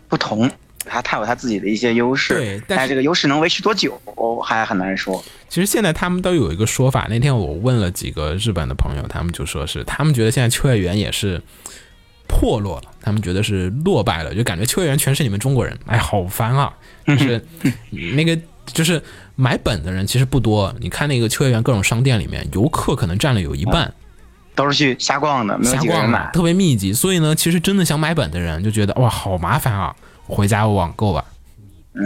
[0.08, 0.50] 不同。
[0.88, 4.00] 它它有它自己的一些优势，对但是这个优势能维持多久
[4.44, 5.20] 还很难说。
[5.48, 11.42] 其实现在他们都有一个说法，那天我问了几个日本的朋友，他们就说是他们觉得现在秋叶原也是
[12.28, 16.74] 破落了，他们觉得是落败了，就感觉秋叶原全是你们中国人，哎，好烦啊！
[17.06, 17.40] 就是
[18.16, 19.00] 那个就是
[19.36, 23.94] 买本的人其实不多，你看那个秋叶原各种商店里面，游客可能占了有一半。
[24.56, 26.28] 都是去瞎逛的，没有瞎几个人买。
[26.32, 29.94] 特别密集，所以呢，其实真的想买本的人就觉得哇，好麻烦啊，
[30.26, 31.24] 回家我网购吧。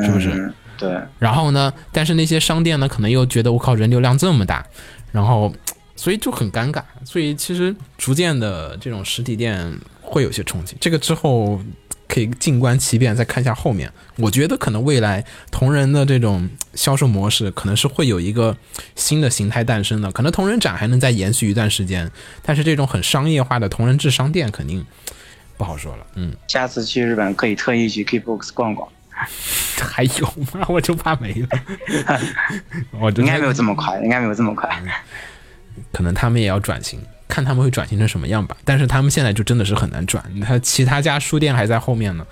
[0.04, 0.54] 是不是嗯？
[0.76, 4.66] 对，然后呢，但是那些商店呢，可能又觉得我靠，人流量这么大，
[5.12, 5.50] 然后
[5.96, 6.82] 所以就很尴尬。
[7.04, 9.72] 所以其实逐渐的这种实体店
[10.10, 10.76] 会有些冲击。
[10.80, 11.60] 这个之后
[12.08, 13.90] 可以静观其变，再看一下后面。
[14.16, 18.56] 我觉得可能未来同人的这种销售模式，可能是会有一个
[18.96, 20.10] 新的形态诞生的。
[20.10, 22.10] 可能同人展还能再延续一段时间，
[22.42, 24.84] 但是这种很商业化的同人制商店肯定
[25.56, 26.06] 不好说了。
[26.16, 28.88] 嗯，下次去日本可以特意去 Keybooks 逛逛，
[29.80, 30.66] 还有吗？
[30.68, 31.48] 我就怕没了。
[32.98, 34.68] 我应该没有这么快， 应该没有这么快。
[35.92, 38.56] 可能他们也要转型，看他们会转型成什么样吧。
[38.64, 42.26] 但是他们现在就真的是很难转，他其他家书店还在后面呢，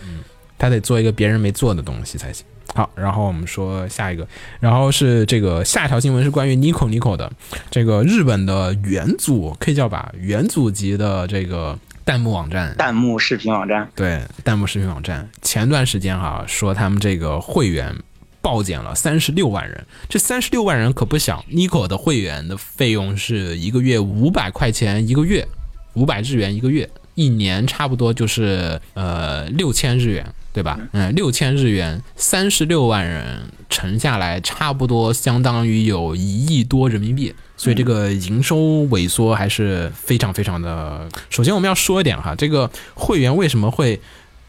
[0.58, 2.44] 他得做一个别人没做的东西才行。
[2.74, 4.28] 好，然后我们说下一个，
[4.61, 7.32] 然后是这个下一条新闻是关于 Nico Nico 的。
[7.70, 17.96] 这个日本的元祖，可以叫吧，元祖级的这个弹幕网站，弹幕视频网站，对，弹幕视频网站，前段时间哈说他们这个会员
[18.40, 21.44] 暴减了三十六万人，这三十六万人可不小。
[21.51, 25.46] Nico 的会员的费用是一个月五百块钱一个月，
[25.94, 30.79] 五百日元一个月，一年差不多就是呃六千日元，对吧？
[30.92, 37.35] 嗯，六千日元，三十六万人乘下来，差不多相当于有一亿多人民币。
[37.57, 41.09] 所以这个营收萎缩还是非常非常的。
[41.29, 44.01] 首先我们要说一点哈，这个会员为什么会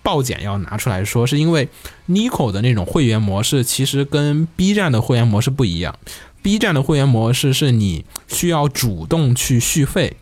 [0.09, 1.69] 暴减要拿出来说，是因为
[2.07, 5.95] Nico 的那种会员模式其实跟 B 站的会员模式不一样。
[6.41, 10.17] B 站的会员模式是你需要主动去续费，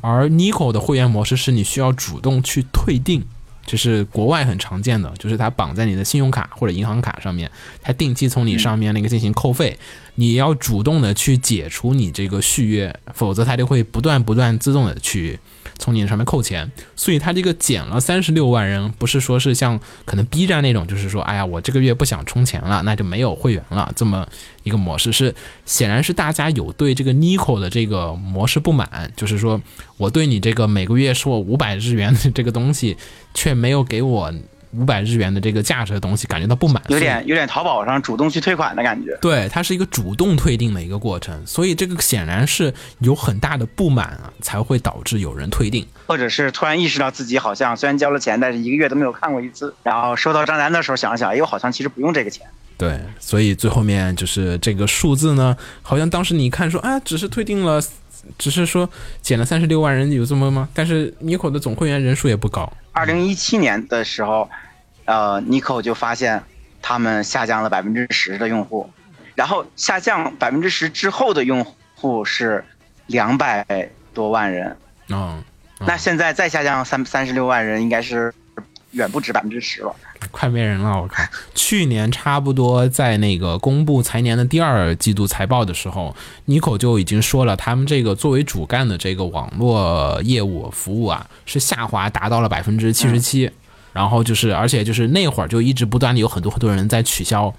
[0.00, 3.24] 而 Nico 的会员模式是你需要主动去退订。
[3.66, 7.50] 这是国外很常见的，就是它绑在你的信用卡或者银行卡上面，
[7.82, 9.76] 它定期从你上面那个进行扣费，
[10.14, 15.40] 你要主动的去解除你这个续约，否则它就会不断不断自动的去
[15.84, 16.72] 从你上面扣钱。
[16.96, 24.26] 所以他这个减了三十六万人，不是说是像可能 B 站那种，就是说，哎呀，我这个月不想充钱了，那就没有会员了这么
[24.62, 25.34] 一个模式，是
[25.66, 29.60] 显然是大家有对这个 Nico 的这个模式不满，就是说
[29.98, 32.96] 我对你这个每个月收我五百日元的这个东西，
[33.34, 34.32] 却没有给我
[34.76, 39.16] 五百日元的这个价值的东西感觉到不满，有点有点淘宝上主动去退款的感觉。
[39.20, 45.86] 对，它是一个主动退订的一个过程，所以这个显然是有很大的不满啊，才会导致有人退订。
[46.06, 52.46] 或者是突然意识到自己好像虽然交了钱，但是一个月都没有看过一次，然后收到账单的时候想想，哎，我好像其实不用这个钱。
[52.76, 57.80] 对，所以最后面就是这个数字呢，好像当时你看说啊，只是退订了，
[58.38, 58.88] 只是说
[59.20, 60.68] 减了三十六万人，有这么吗？
[60.74, 64.48] 但是 Nico 的总会员人数也不高，二零一七年的时候，
[65.04, 66.42] 呃，Nico 就发现
[66.82, 68.90] 他们下降了百分之十的用户，
[69.34, 72.64] 然后下降百分之十之后的用户是
[73.06, 74.76] 两百多万人，
[75.08, 75.42] 嗯，
[75.80, 78.32] 那现在再下降三三十六万人，应该是
[78.94, 79.94] 远不止百分之十了。
[80.30, 81.22] 快没人了，我靠！
[81.54, 93.50] 去年差不多在那个公布财年的第二季度财报的时候，Nico 就已经说了，他们这个作为主干的这个网络业务服务啊，是下滑达到了百分之七十七。
[93.92, 97.54] 然后就是，而且就是那会儿就一直不断的有很多很多人在取消，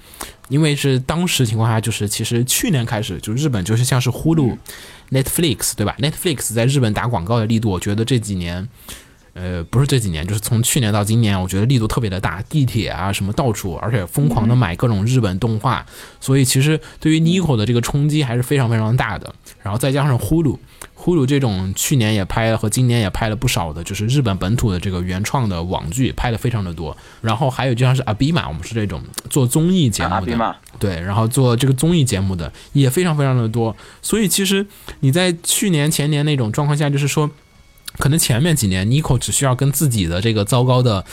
[0.50, 4.54] 因为是当时情况下，就是其实去年开始，就日本就是像是呼噜、
[5.12, 8.68] Netflix 对吧？Netflix 在日本打广告的力度，我觉得这几年
[9.36, 15.86] 呃，不是这几年，就是从去年到今年，我觉得力度特别的大，地铁啊什么到处，而且疯狂的买各种日本动画，
[16.22, 19.36] 所以其实对于 Nico 的这个冲击还是非常非常大的。
[19.62, 20.58] 然后再加上呼噜，
[20.94, 26.96] 呼噜这种去年也拍了和今年也拍了不少的，就是日本本土的这个原创的网剧，拍的非常的多。
[27.20, 33.76] 然后还有就像是阿比玛，我们是这种做综艺节目的，对，然后做这个综艺节目的也非常非常的多。
[34.02, 34.66] 所以其实
[35.02, 37.30] 你在去年前年那种状况下，就是说。
[37.98, 41.04] 可能前面几年 Nico 只需要跟自己的这个糟糕的，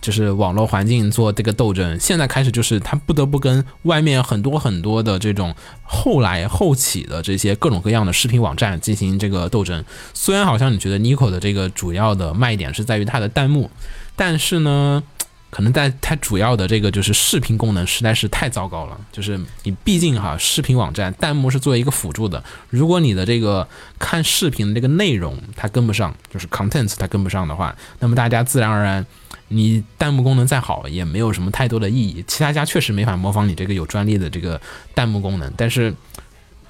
[0.00, 9.84] 就是网络环境做这个斗争，现在开始就是他不得不跟外面很多很多的这种后来后起的这些各种各样的视频网站进行这个斗争。
[10.14, 13.70] 虽然好像你觉得 Nico 的这个主要的卖点是在于它的弹幕，
[14.16, 15.02] 但是呢。
[15.50, 23.66] 可能在它主要的这个就是视频功能实在是太糟糕了，就是你毕竟哈视频网站弹幕是作为一个辅助的，如果你的这个
[23.98, 29.04] 看视频的这个内容它跟不上， 就是 contents 它跟不上的话，那么大家自然而然
[29.48, 32.22] 你弹幕功能再好也没有什么太多的意义。
[32.26, 34.60] 其他家确实没法模仿你这个有专利的这个
[34.94, 35.94] 弹幕功能，但是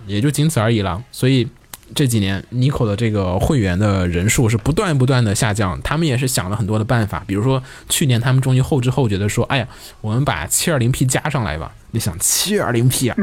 [0.06, 1.02] 也就仅此而已了。
[1.10, 1.48] 所以。
[1.94, 9.68] 这几年，Nico 的这个会员的人数是不断不断的下降，他们也是想了很多的办法，比如说去年他们终于后知后觉的说，哎呀，
[10.00, 11.72] 我们把 720P 加上来吧。
[11.90, 13.16] 你想 720P 啊，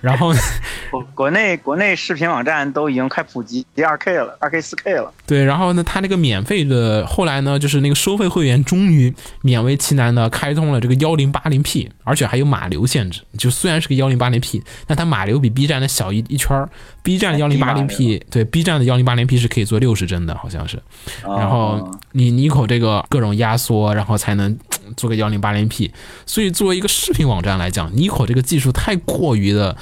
[0.00, 0.32] 然后
[0.90, 5.12] 国国内国内视频网站都已经快普及二 K 了，二 K 四 K 了。
[5.26, 13.22] 对，然后呢，他那个免费的，后来呢，就是那个收费会员终于勉为其难的开通了这个幺零八零 P，而且还有码流限制。
[13.38, 16.68] 就虽然是个幺零八零 P，但它码流比 B 站的小一一圈儿。
[17.04, 20.80] B 站的 1080P，对 B 站的幺零八零 P 是可以做六十帧的，好像是。
[21.24, 24.56] 然后你 Nico 这个各种压缩，然后才能
[24.96, 25.90] 做个幺零八零 P。
[26.26, 29.76] 所以作为一个视频网站来讲，Nico 这个技术太过于的，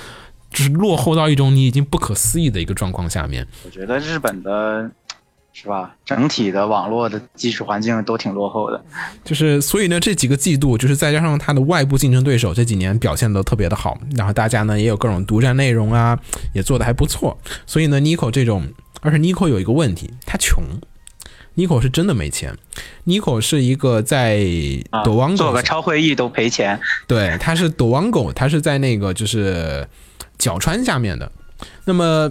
[0.50, 3.46] 就是落后到一种你已经不可思议的一个状况下面。
[3.64, 4.90] 我觉得日本的，
[5.52, 5.94] 是吧？
[6.04, 8.82] 整体的网络的技术环境都挺落后的。
[9.24, 16.18] 就是所以呢，这几个季度，就是再加上它的外部竞争对手这几年表现的特别的好，然后大家呢也有各种独占内容啊，
[16.54, 17.36] 也做的还不错。
[17.66, 18.66] 所以呢，Nico 这种，
[19.00, 20.62] 而且 Nico 有一个问题，他穷。
[21.56, 22.56] Nico 是真的没钱
[23.06, 24.40] ，Nico 是一个在
[24.90, 26.78] 啊抖王狗做个超会议都赔钱。
[27.06, 29.86] 对，他是抖王狗，他是在那个就是
[30.38, 31.30] 角川下面的。
[31.84, 32.30] 那么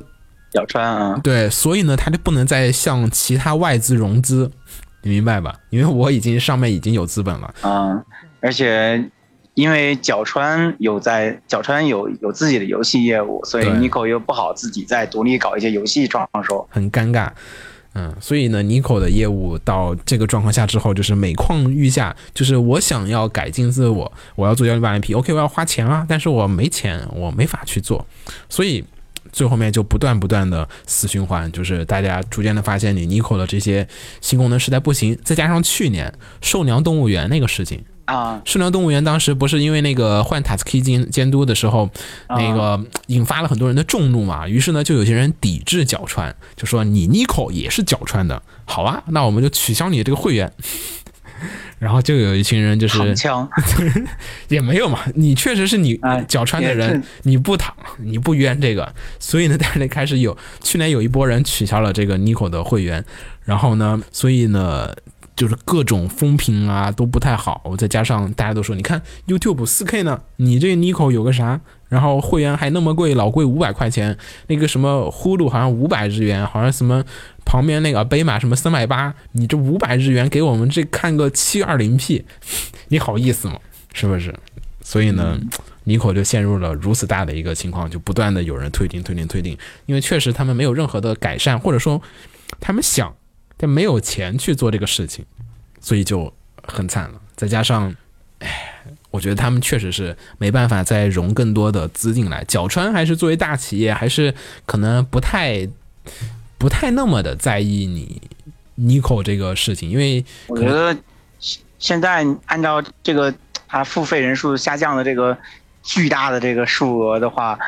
[0.52, 4.50] 角川啊，对，所以呢，他就不能再向其他外资融资，
[5.04, 5.60] 你明白吧？
[5.70, 7.54] 因为我已经上面已经有资本了。
[7.62, 8.04] 嗯，
[8.40, 9.04] 而且
[9.54, 16.68] 因为角川有在角川有有自己的游戏业务，所以 Nico 又不好自己再独立搞一些游戏创收。
[16.72, 17.30] 很尴尬。
[17.94, 22.16] 嗯，所以呢，Nico 的业务到这个状况下之后，就是每况愈下。
[22.34, 28.06] 就是我想要改进自我，我要做幺零八零 P，OK，、我要花钱啊，但是我没钱，我没法去做，
[28.48, 28.86] 所以
[29.32, 33.88] 最后面就不断不断的死循环，就是大家逐渐的发现你 Nico 的这些
[34.22, 41.90] 新功能实在不行，再加上去年兽娘动物园那个事情，啊，兽娘动物园当时不是因为那个换塔斯基监监督的时候，
[42.30, 50.52] 那个引发了很多人的众怒嘛，于是呢，就有些人抵制角川，就说你 Nico 也是角川的，好啊，那我们就取消你这个会员。
[51.80, 53.50] 然后就有一群人就是枪，
[54.50, 63.02] 也没有嘛，你确实是你哎角川的人，你不躺，你不冤这个，所以呢，但是开始有去年有一波人取消了这个 Nico 的会员，
[63.46, 64.94] 然后呢，所以呢，
[65.40, 71.62] 就是各种风评啊都不太好，再加上大家都说，你看 YouTube 四 K 呢，你这 Nico 有个啥？
[71.88, 77.02] 然后会员还那么贵，老贵五百块钱，那个什么呼噜好像五百日元，好像什么
[77.46, 82.26] 旁边那个北马什么三百八，你这五百日元给我们这看个七二零 P，
[82.90, 83.58] 你好意思吗？
[83.94, 84.36] 是不是？
[84.84, 85.40] 所以呢，
[85.86, 92.02] 尼可就陷入了如此大的一个情况，就不断的有人退订、退订、退订，因为确实他们没有任何的改善，或者说
[92.60, 93.16] 他们想，
[93.62, 95.26] 但没有钱去做这个事情，
[95.82, 96.34] 所以就
[96.66, 97.20] 很惨了。
[97.36, 97.94] 再加上，
[98.40, 102.42] 唉，我觉得他们确实是没办法再融更多的资进来。
[102.46, 104.34] 角川还是作为大企业，还是
[104.66, 105.68] 可能不太
[106.58, 108.22] 不太那么的在意你
[108.78, 110.96] Nico 这个事情，因为我觉得
[111.40, 113.34] 现现在按照这个
[113.68, 115.38] 它付费人数下降的这个
[115.84, 117.60] 巨大的这个数额的话，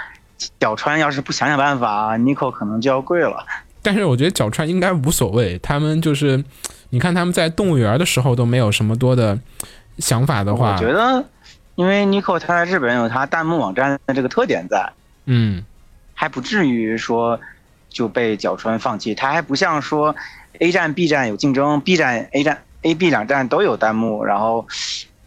[0.58, 3.45] 角川要是不想想办法，Nico 可能就要跪了。
[3.81, 6.43] 但是我觉得角川应该无所谓，他们就是
[6.91, 9.37] 你看他们在动物园的时候都没有什么多的
[9.97, 11.23] 想法的话，我觉得，
[11.75, 14.91] 因为 Nico 他在日本有他弹幕网站的这个特点在，
[15.25, 15.63] 嗯，
[16.13, 17.39] 还不至于说
[17.89, 19.15] 就被角川放弃。
[19.15, 20.15] 他还不像说
[20.59, 24.65] A 站、B 站有竞争，B 站、A 站、A、B 两站都有弹幕，然后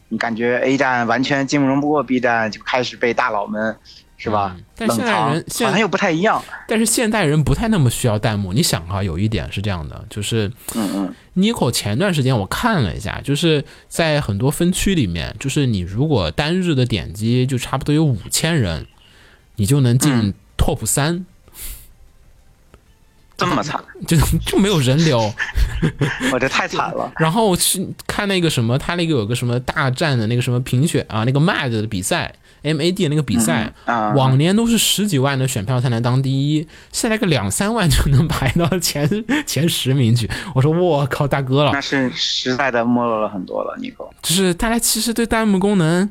[0.08, 3.76] 你感觉 A 站完全竞争不过 B 站，就开始被大佬们
[4.24, 4.54] 是吧？
[4.56, 6.42] 嗯但冷现代人现好像又不太一样。
[6.66, 8.52] 但是现代人不太那么需要弹幕。
[8.52, 18.86] 你想哈，有一点是这样的，就是嗯嗯，Nico 前段时间我看了一下，就是在很多分区里面，就是你如果单日的点击就差不多有五千人，
[19.56, 21.24] 你就能进嗯 Top 三、
[23.36, 25.32] 这么惨， 就就没有人流。
[26.32, 27.12] 我这太惨了。
[27.18, 33.72] 然后去看那个什么，他那个有个什么大战的那个什么评选啊，那个 MAD 的比赛，MAD 的那个比赛，
[34.16, 39.08] 往年都是十几万的选票才能当第一，现在个两三万就能排到前
[39.46, 40.28] 前十名去。
[40.54, 41.80] 我说我靠，大哥了那！
[41.80, 44.08] 是实在的没落了很多了，尼克。
[44.22, 46.08] 就是大家其实对弹幕功能，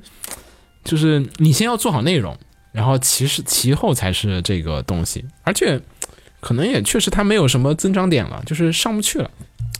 [0.84, 2.38] 就是你先要做好内容，
[2.72, 5.82] 然后其实其后才是这个东西，而且
[6.40, 9.30] 可能也确实它没有什么增长点了，就是上不去了。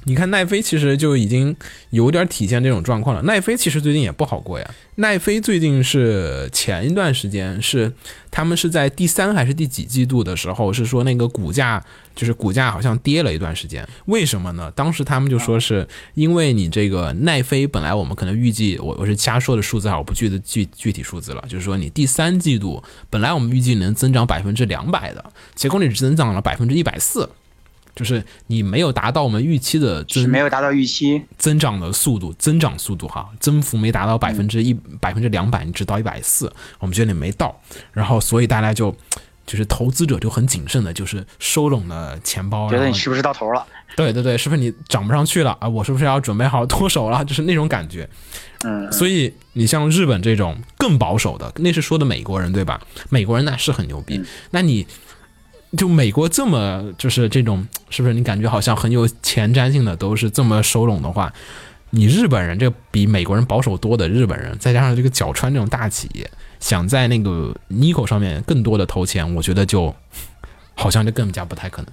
[0.06, 1.56] 你看奈飞其实就已经
[1.92, 3.22] 有点体现这种状况了。
[3.24, 4.70] 奈飞其实最近也不好过呀。
[4.96, 7.92] 奈飞最近是前一段时间是
[8.30, 11.84] 他们是在第三还是第几季度的时候，是说那个股价
[12.16, 13.88] 就是股价好像跌了一段时间。
[14.06, 14.72] 为什么呢？
[14.76, 27.28] 当时他们就说是因为你这个奈飞本来我们可能预计我我是瞎说的数字啊，我不记得具具体数字了，就是说你第三季度本来我们预计能增长百分之两百的，结果你只增长了百分之一百四。
[27.96, 37.56] 就是你没有达到我们预期的增是没有达到预期，增长的速度，增长速度哈，增幅没达到百分之一百分之两百，你只到一百四，我们觉得你没到，
[37.92, 38.96] 然后所以大家就
[39.46, 43.66] 就是投资者就很谨慎的，就是收拢了钱包，觉得你是不是到头了？
[43.96, 45.70] 对对对，是不是你涨不上去了啊？
[45.70, 47.24] 我是不是要准备好脱手了？
[47.24, 48.10] 就是那种感觉。
[48.66, 52.82] 嗯，所以你像日本这种更保守的，那是说的美国人对吧？
[53.10, 54.20] 美国人那是很牛逼，
[54.50, 54.88] 那你
[55.78, 61.34] 就美国这么就是这种，是不是你感觉好像很有前瞻性的都是这么收拢的话，
[61.90, 69.94] 你日本人这比美国人保守多的日本人，再加上这个角川这种大企业，想在那个 Nico 上面更多的投钱，我觉得就
[70.76, 71.92] 好像就更加不太可能，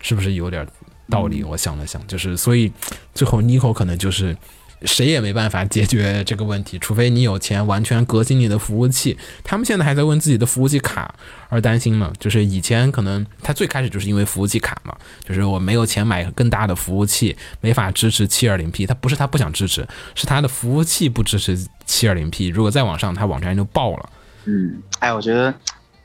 [0.00, 0.66] 是不是有点
[1.10, 1.42] 道理？
[1.44, 2.72] 我想了想，就是所以
[3.14, 4.36] 最后 Nico 可能就是。
[4.82, 9.16] 谁也没办法解决这个问题， 除非你有钱完全革新你的服务器。
[9.42, 11.14] 他们现在还在问自己的服务器卡
[11.48, 12.12] 而担心呢。
[12.18, 18.86] 就是以前可能他最开始就是因为服务器卡嘛，就是我没有钱买更大的服务器，没法支持 720P。
[18.86, 22.52] 他不是他不想支持，是他的服务器不支持 720P。
[22.52, 24.08] 如果再往上，他网站就爆了。
[24.44, 25.52] 嗯，哎，我觉得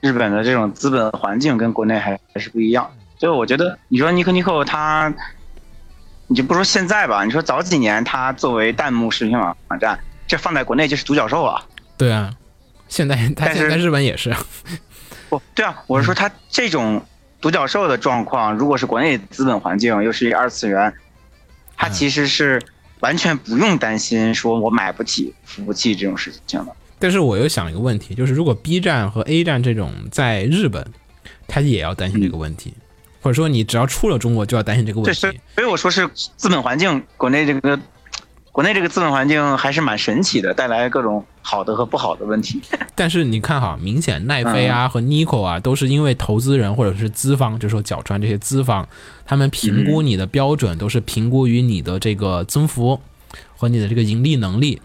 [0.01, 2.89] 日本的这种资本环境跟国内还还是不一样。
[3.17, 5.13] 就我觉得，你说尼克尼克他，
[6.27, 11.63] 你就不说现在吧，你说早几年它作为弹幕视频网站，这放在国内就是独角兽了。
[11.97, 12.33] 对啊，
[12.87, 14.33] 现在他但是现在日本也是。
[15.29, 17.03] 不对啊，我是说他这种
[17.41, 20.93] 独角兽的状况，如果是国内资本环境，又是一个二次元，
[21.75, 22.61] 他其实是
[22.99, 26.75] 完全不用担心说我买不起服务器这种事情的。
[26.99, 30.87] 但是我又想一个问题，就是如果 B 站和 A 站这种在日本，
[31.47, 32.73] 他也要担心这个问题，
[33.23, 35.19] 或者说你只要出了中国就要担心这个问题。
[35.19, 37.79] 所以我说是资本环境，国内这个
[38.51, 42.61] 国内这个资本环境还是蛮神奇的，带来各种好的和不好的问题。
[42.93, 48.87] 但是你看哈，明显奈飞啊和 Nico 啊都是因为投资人或者是资方，就是说角川这些资方，
[49.25, 52.99] 他们评估你的标准都是评估于你的这个增幅
[53.55, 54.79] 和你的这个盈利能力，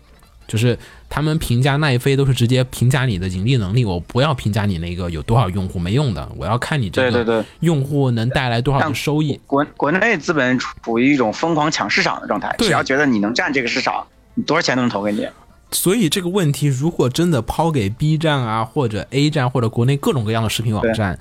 [0.49, 0.77] 就是
[1.09, 9.39] 他们评价奈飞都是直接评价你的盈利能力，我不要评价你那个有多少用户没用的，我要看你这个，用户能带来多少的收益。
[9.47, 15.29] 国国内资本处于一种疯狂抢市场的状态，只要觉得你能占这个市场，你多少钱都能投给你。
[15.71, 21.19] 所以这个问题如果真的抛给 B 站啊或者 A 站或者国内各种各样的视频网站，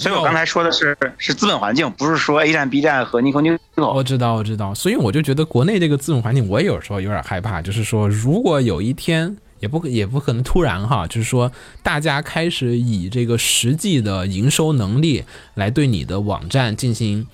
[0.00, 3.58] 所以我刚才说的是是资本环境，不是说 A 站、B 站和 Nico Nico。
[3.92, 15.22] 我知道，我知道，所以我就觉得国内这个资本环境，我有时候有点害怕，就是说，如果有一天，也不也不可能突然哈，就是说，大家开始以这个实际的营收能力
[15.52, 17.26] 来对你的网站进行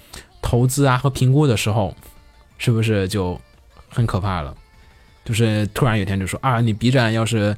[0.43, 1.95] 投资啊和评估的时候，
[2.59, 3.41] 是不是就
[3.89, 4.53] 很可怕了？
[5.25, 7.57] 就是突然有一天就说啊，你 B 站要是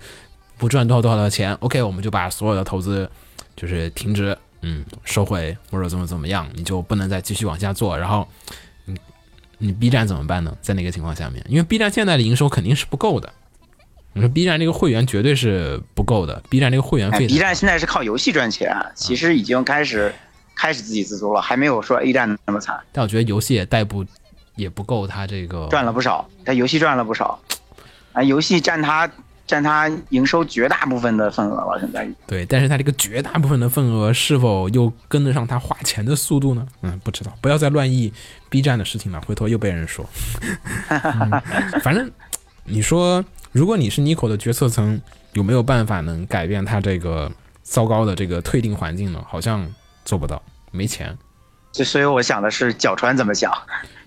[0.58, 3.10] 不赚多少多少的钱，OK，我们就把所有的投资
[3.56, 8.26] 就是停止，嗯，收回或者怎么怎么样，你就不能再继续往下做，然后。
[8.86, 8.98] 你
[9.58, 10.56] 你 B 站怎么办呢？
[10.62, 13.30] 在那个情况下面，因为 B 站现在的营收肯定是不够的。
[14.12, 20.14] 你说 B 站这个会员绝对是不够的，B 站这个会员哎费，B 站现在是靠游戏赚钱，其实已经开始
[20.54, 24.06] 开始自给自足了，还没有说 A 站那么惨，但我觉得游戏也带不
[24.54, 26.26] 也不够它这个赚了不少。
[26.44, 27.38] 它游戏赚了不少，
[28.12, 29.10] 啊，游戏占它
[29.48, 32.06] 占它营收绝大部分的份额了，现在。
[32.26, 36.64] 对，但是它这个绝大部分的份额是否又跟得上它花钱的速度呢？
[36.82, 38.12] 嗯，不知道，不要再乱议
[38.50, 40.08] B 站的事情了，回头又被人说。
[40.90, 41.42] 嗯、
[41.82, 42.08] 反正
[42.64, 45.00] 你说，如果你是 Nico 的决策层，
[45.32, 47.32] 有没有办法能改变它这个
[47.62, 49.66] 糟糕的这个退订环境呢，好像
[50.04, 51.16] 做不到，没钱。
[51.72, 53.50] 就所以我想的是角川怎么想？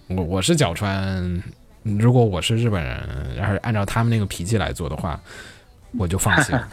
[0.07, 1.41] 我我是角川，
[1.83, 5.19] 如果我是日本人，然后按照他们那个脾气来做的话，
[5.97, 6.67] 我就放弃了，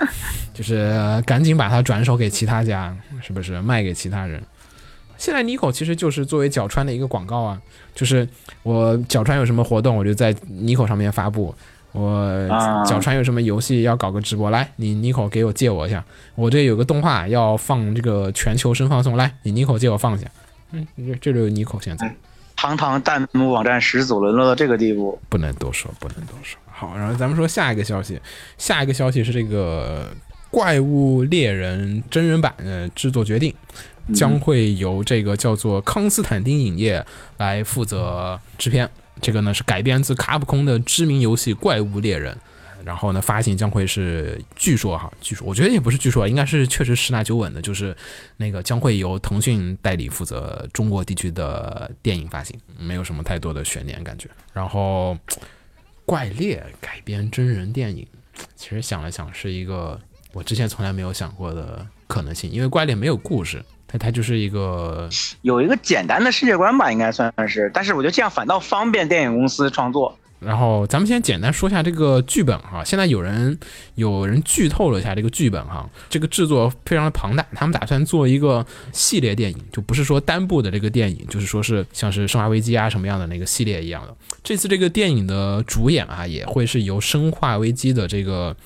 [0.54, 4.42] 就是赶紧把它转手给其他家，是不是卖给其他人？
[5.16, 7.61] 现在 Nico 其实就是作为角川的一个广告啊，
[7.94, 8.28] 就是
[8.62, 11.54] 我角川有什么活动，我就在 Nico 上面发布。
[11.90, 12.11] 我
[12.52, 16.04] 啊角川有什么游戏要搞个直播，来你 Nico 给我借我一下。
[16.34, 20.28] 我这有个动画要放这个全球声放送，来你 Nico 借我放一下。
[20.70, 22.14] 嗯，这这就是 Nico 现在。
[22.59, 26.59] 堂堂弹幕网站始祖沦落到这个地步，不能多说，不能多说。
[26.68, 28.20] 好，然后咱们说下一个消息，
[28.56, 30.11] 下一个消息是这个
[30.50, 33.54] 《怪物猎人》真人版的制作决定，
[34.12, 37.06] 将会由这个叫做康斯坦丁影业
[37.36, 38.90] 来负责制片。
[39.20, 42.34] 这个呢是改编自卡普空的知名游戏《怪物猎人》。
[42.84, 47.96] 然后呢，发行将会是，据说哈，据说，我觉得也不是据说，应该是确实十拿九稳的，就是
[48.36, 54.28] 那个将会由腾讯代理负责中国地区的电影发行，没有什么太多的悬念感觉。
[54.52, 55.16] 然后，
[56.04, 58.06] 怪猎改编真人电影，
[58.54, 60.00] 其实想了想，是一个
[60.32, 65.08] 我之前从来没有想过的可能性，因为怪猎没有故事，它它就是一个
[65.42, 67.70] 有一个简单的世界观吧，应该算是。
[67.74, 70.16] 但是我觉得这样反倒方便电影公司创作。
[70.41, 73.59] 然后咱们先简单说下这个剧本哈，现在有人
[73.97, 84.16] 有人剧透了一下这个剧本哈，这个制作非常的庞大，他们打算做一个系列电影，就不是说单部的这个电影，就是说是像是《生化危机》啊什么样的那个系列一样的。
[84.45, 88.57] 这次这个电影的主演啊，也会是由《生化危机》的这个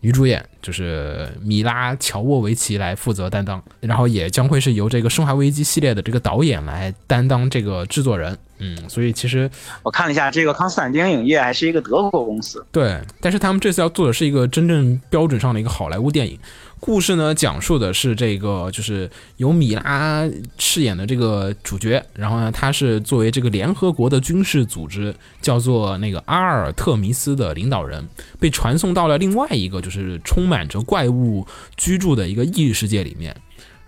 [0.00, 8.38] 女主演就是米拉·乔沃维奇来负责担当，然后也将会是由这个《生化危机》系列的这个导演来担当这个制作人。
[8.58, 9.50] 嗯，所以其实
[9.82, 12.64] 我看了一下，这个康斯坦丁影业还是一个德国公司。
[12.72, 16.38] 对，但是他们这次要做的是一个真正标准上的一个好莱坞电影。
[16.78, 20.28] 故事呢，讲述的是这个，就是由米拉
[20.58, 28.06] 饰演的这个主角，然后呢，他是作为这个联合国的军事组织叫做那个阿尔特弥斯的领导人，
[28.38, 31.46] 被传送到了另外一个就是充满着怪物
[31.78, 33.34] 居住的一个异世界里面。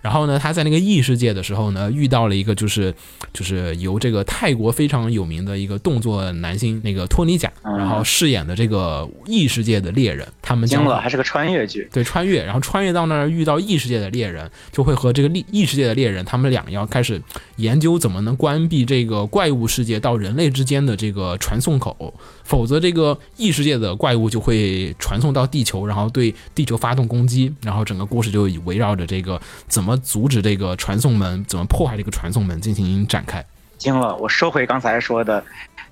[0.00, 2.94] 然后呢，他在那个异世界的时候呢，遇到了一个就是
[3.32, 11.88] 就是由这个泰国非常有名的一个动作男星那个托尼贾，然后饰演的这个异世界的猎人，他们将惊了，还是个穿越剧。
[11.92, 17.20] 对穿越，然后穿越到那儿遇到异世界的猎人，就会和这个异异世界的猎人，他们俩要开始
[17.56, 33.44] 研究怎么能关闭这个怪物世界到人类之间的这个传送口，否则这个异世界的怪物就会传送到地球，然后对地球发动攻击，然后整个故事就围绕着这个怎么阻止这个传送门，怎么破坏这个传送门进行展开。
[33.78, 35.42] 惊了，我收回刚才说的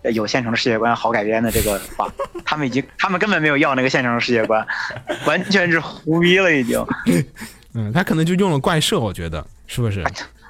[0.02, 2.10] 呃有现成的世界观好改编的这个话，
[2.44, 4.66] 他们已经， 他们根本没有要那个现成的世界观，
[5.26, 6.84] 完全是胡逼了已经。
[7.74, 10.04] 嗯，他可能就用了怪兽，我觉得是不是？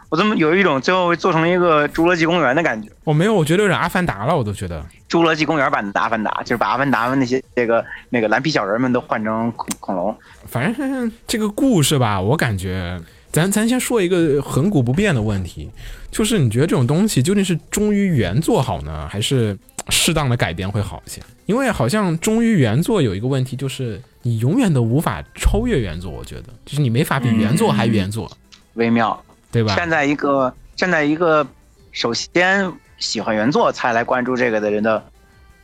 [0.09, 2.89] 我怎么有一种最后做成一个侏罗纪公园的感觉？
[3.03, 4.81] 我没有，我觉得有点阿凡达了，我都觉得。
[5.11, 10.17] 侏罗纪公园版的阿凡达，就是把阿凡达们那些这个那个蓝皮小人们都换成恐恐龙。
[10.47, 13.01] 反正这个故事吧，我感觉，
[13.33, 15.71] 咱咱先说一个恒古不变的问题，
[16.11, 19.57] 就是你觉得这种东西究竟是忠于原作好呢，还是
[19.91, 21.21] 适当的改编会好一些？
[21.45, 28.31] 因为好像忠于原作有一个问题，就是你永远都无法超越原作，我觉得，就是你没法比原作还原作，
[28.75, 29.23] 微妙，
[29.53, 29.77] 对吧？
[29.77, 31.47] 站在一个站在一个
[31.93, 35.05] 首先喜欢原作才来关注这个的人的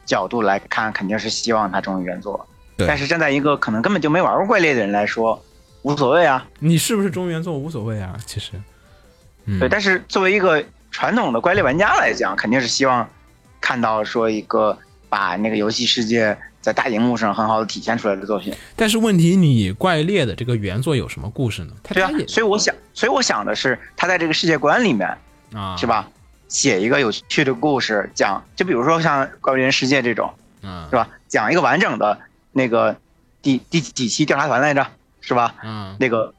[0.04, 2.46] 角度来看，肯定是希望他忠于原作。
[2.76, 5.42] 对但是站在一个可能根本就没玩过怪猎的人来说，
[5.83, 6.47] 无所谓啊。
[6.59, 8.53] 你是不是中原作无所谓啊，其实，
[9.45, 13.09] 嗯，对，但是作为一个传统的怪猎玩家来讲，肯定是希望
[13.61, 14.76] 看到说一个
[15.09, 18.55] 把那个游戏世界在大荧幕上很好的体现出来的作品。
[18.76, 21.72] 但是问题，你怪猎的这个原作有什么故事呢？
[21.83, 25.09] 它对啊，所以我想，所以我想的是，他在这个世界观里面，
[25.53, 25.87] 啊，是？
[25.87, 26.09] 吧？
[26.49, 30.30] 写一个有趣的故事，讲，就比如说像《怪物猎人世界》这种，
[30.61, 31.09] 嗯是吧？
[31.26, 32.18] 讲一个完整的
[32.53, 32.95] 那个
[33.41, 34.87] 第第几期调查团来着，
[35.22, 35.54] 是吧？
[35.64, 36.34] 嗯那个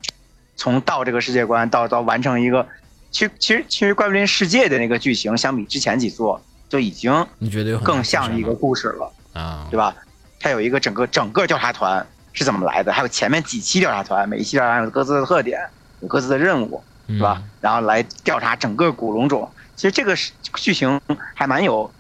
[0.55, 2.67] 从到这个世界观到到完成一个，
[3.09, 9.95] 其实其实其实《怪物猎人世界》的那个剧情，相比之前几座就已经你觉得更像一个故事了，啊，对吧？
[10.39, 15.59] 它有一个整个整个调查团是怎么来的，还有前面几期调查团，每一期调查团有各自的特点，
[16.01, 17.41] 有各自的任务，是是吧？？
[17.61, 19.49] 然后来调查整个古龙种。
[19.75, 20.15] 其实这个
[20.53, 20.99] 剧情
[21.33, 21.91] 还蛮有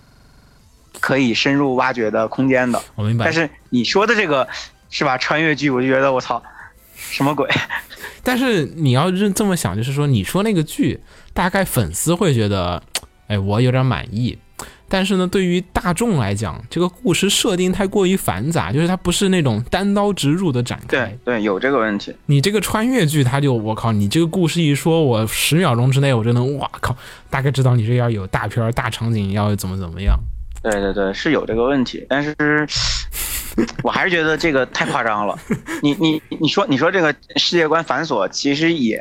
[0.99, 2.81] 可以深入挖掘的空间的。
[2.95, 3.25] 我明白。
[3.25, 4.47] 但是你说的这个
[4.89, 5.17] 是吧？
[5.17, 6.41] 穿越剧，我就觉得我操，
[7.13, 7.47] 什么鬼？
[8.23, 10.99] 但是你要认这么想，就是说，你说那个剧，
[11.33, 12.81] 大概粉丝会觉得，
[13.27, 14.37] 哎，我有点满意。
[14.89, 21.19] 但是呢，对于大众来讲，这个故事设定太过于繁杂，就是它不是那种单刀直入的展开对。
[21.25, 22.15] 对，有这个问题。
[22.27, 26.95] 你这个穿越剧，它就我靠，你这个故事一说，我十秒钟之内我就能，哇靠，
[27.29, 30.17] 大概知道你这要有大片、大场景，要怎么怎么样。
[30.61, 32.35] 对对对，是有这个问题，但是
[33.83, 35.37] 我还是觉得这个太夸张了。
[35.81, 38.99] 你你你说你说这个世界观繁琐，其实也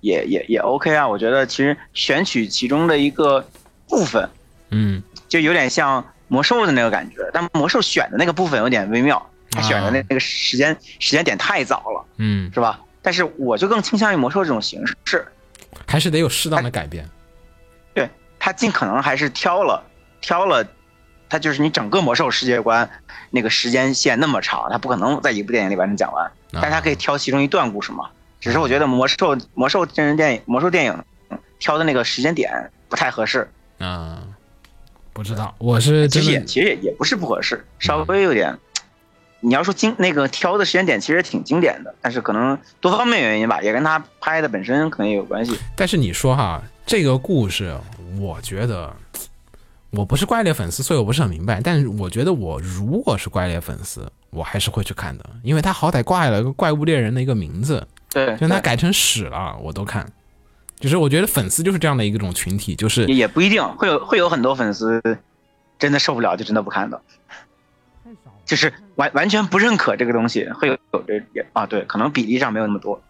[0.00, 1.06] 也也也 OK 啊。
[1.06, 3.46] 我觉得其实选取其中的一个
[3.88, 4.28] 部分，
[4.70, 12.80] 嗯，就有点像魔兽的那个感觉，但魔兽选的那个部分有点微妙，他选的那那个时间时间点太早了，嗯，是吧？
[13.02, 15.24] 但是我就更倾向于魔兽这种形式，
[15.86, 17.08] 还是得有适当的改变。
[17.94, 19.80] 对他尽可能还是挑了
[20.20, 20.66] 挑了，
[21.28, 22.88] 他就是你整个魔兽世界观
[23.36, 28.08] 那个时间线那么长，他不可能在一部电影里完整讲完，但是他可以挑其中一段故事嘛。
[28.40, 34.34] 只是我觉得魔兽魔兽真人电影魔兽电影嗯挑的那个时间点不太合适，嗯、
[35.12, 38.58] 不知道，我是其实也，其实也也不是不合适，稍微有点。
[39.40, 45.56] 你要说经那个挑的时间点其实挺经典的，但是可能多方面原因吧，也跟他拍的本身可能也有关系。
[45.76, 47.76] 但是你说哈，这个故事，
[48.18, 48.92] 我觉得
[49.90, 51.60] 我不是怪猎粉丝，所以我不是很明白。
[51.62, 60.06] 但是我觉得我如果是怪猎粉丝，我还是会去看的，因为他好歹挂了个怪物猎人的一个名字，对，就他对改成屎了，我都看。
[60.78, 65.00] 就是我觉得粉丝就是这样的一种群体，就是也也不一定会有会有很多粉丝
[65.78, 67.00] 真的受不了就真的不看的，
[68.44, 73.00] 就是完完全不认可这个东西，会有有这也啊对，可能比例上没有那么多。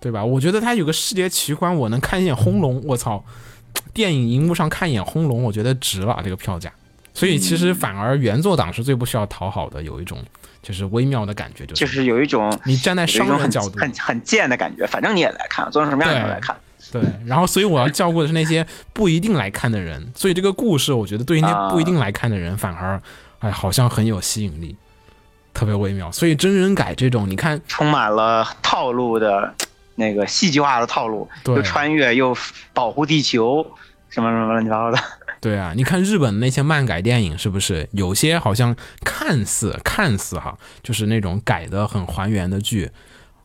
[0.00, 0.24] 对吧？
[0.24, 3.24] 我觉得他有个世界奇观，我能看一眼轰隆，我操！
[3.94, 6.72] 电影荧幕上看一眼轰龙，我觉得值了这个票价。
[7.14, 10.22] 所以其实反而原作党是最不需要讨好的，有一种
[10.62, 16.56] 就是微妙的感觉，就是就是有一种你站在商人角度，很很贱的感觉，反正你也来看，做成什么样你都来看。
[16.92, 23.02] 对，然后所以我要照顾的是那些不一定来看的人，所以这个故事我觉得对于那不一定来看的人，反而
[23.40, 24.76] 哎好像很有吸引力，
[25.52, 26.10] 特别微妙。
[26.12, 29.52] 所以真人改这种，你看充满了套路的
[29.98, 32.34] 那个戏剧化的套路，对又穿越又
[32.72, 33.66] 保护地球，
[34.08, 35.02] 什么什么乱七八糟的。
[35.42, 38.74] 对啊，你看日本那些漫改电影，是不是有些好像
[39.04, 42.90] 看似看似哈，就是那种改的很还原的剧，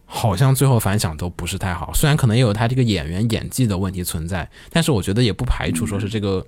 [0.05, 1.91] 好像最后反响都不是太好。
[1.93, 6.45] 虽然可能也有他这个演员演技的问题存在，但是我觉得也不排除说是这个。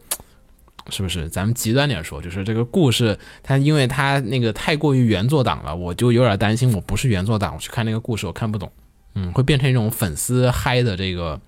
[0.92, 1.28] 是不是？
[1.30, 8.72] 咱们极端点说，就是这个故事，它因为它那个太过于原作党了，我就有点担心，我不是原作党，我去看那个故事，我看不懂，
[9.16, 11.40] 嗯，会变成一种粉丝嗨的这个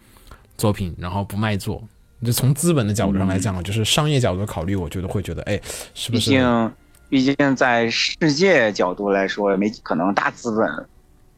[0.58, 1.82] 作品，然后不卖座。
[2.26, 5.62] 就从资本的角度上来讲，就是商业角度考虑，我觉得会觉得，哎，
[5.94, 6.36] 是不是毕？
[6.36, 6.74] 竟，
[7.10, 10.88] 毕竟在世界角度来说，没可能大资本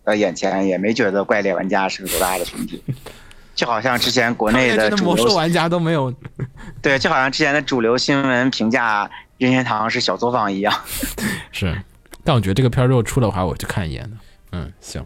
[0.05, 2.81] 的眼前也没觉得怪猎玩家是个多大的群体。
[3.55, 6.13] 就好像之前国内的魔兽玩家都没有，
[6.81, 10.73] 对，就好像之前的主流新闻评价任天堂是小作坊一样。
[11.51, 11.77] 是。
[12.23, 14.11] 但我觉得这个片儿如果出的话，我去看一眼的。
[14.53, 15.05] 嗯，行，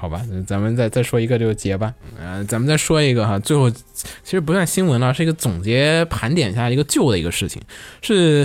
[0.00, 1.92] 好吧，咱们再再说一个这个结吧。
[2.18, 7.60] 嗯，咱们再说一个哈，最后其实不算新闻了，是一个总结盘点一下一个旧的一个事情，
[8.00, 8.42] 是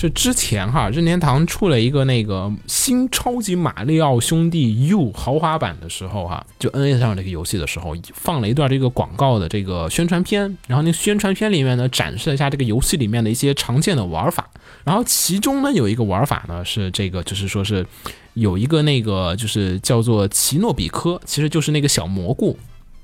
[0.00, 14.48] 是之前哈任天堂出了一个那个新超级马里奥兄弟 U 豪华版的时候哈，就 NA 上这个游戏的时候放了一段这个广告的这个宣传片，然后那宣传片里面呢展示了一下这个游戏里面的一些常见的玩法，
[14.84, 17.86] 然后其中呢有一个玩法呢是这个就是说是
[18.32, 22.58] 有一个那个就是叫做奇诺比科，其实就是那个小蘑菇。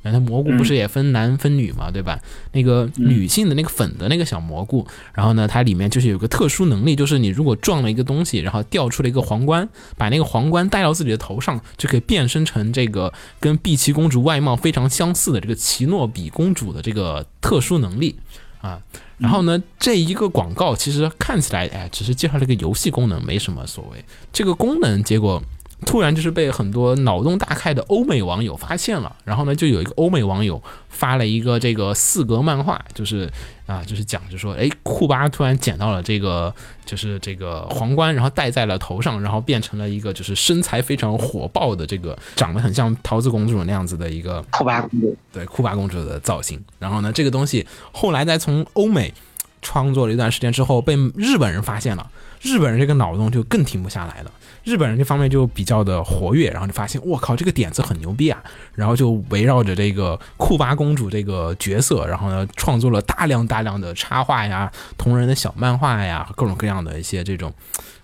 [0.07, 2.19] 那它蘑菇不是也分男分女嘛，对吧？
[2.53, 18.17] 那个女性的那个粉的那个小蘑菇，然后呢，它里面就是有个特殊能力，就是你如果撞了一个东西，然后掉出了一个皇冠，把那个皇冠戴到自己的头上，就可以变身成这个跟碧琪公主外貌非常相似的这个奇诺比公主的这个特殊能力
[18.61, 18.81] 啊。
[19.19, 24.05] 然后呢，这一个广告其实看起来，哎，只是介绍了一个游戏功能，没什么所谓。
[24.31, 25.43] 这个功能结果
[25.85, 33.31] 突然就是被很多脑洞大开的欧美网友发现了，然后呢，就有一个欧美网友发了一个这个四格漫画，就是
[33.67, 36.53] 啊，就是讲就说，哎，库巴突然捡到了这个
[36.87, 46.59] 就是这个皇冠，然后戴在了头上，然后变成了一个就是身材非常火爆的这个长得很像桃子公主那样子的一个库巴公主， 对库巴公主的造型。
[46.79, 49.13] 然后呢，这个东西后来再从欧美
[49.61, 52.11] 创作了一段时间之后，被日本人发现了，
[52.41, 54.31] 日本人这个脑洞就更停不下来了。
[54.67, 58.43] 日本人这方面就比较的活跃，然后就发现，我靠，这个点子很牛逼啊！
[58.75, 67.55] 然后就围绕着这个库巴公主这个角色，然后呢，创作了大量大量的插画呀、同人的小漫画呀，各种各样的一些这种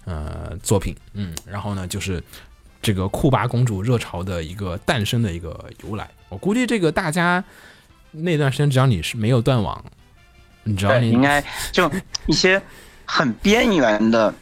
[0.05, 2.23] 呃作品，嗯，然后呢，就是
[2.81, 6.09] 这个库巴公主热潮的一个诞生的一个由来。
[6.29, 7.43] 我估计这个大家
[8.13, 9.85] 那段时间，只要你是没有断网，
[10.63, 11.91] 你知道你应该就
[12.27, 12.63] 一些
[13.05, 14.33] 很边缘的、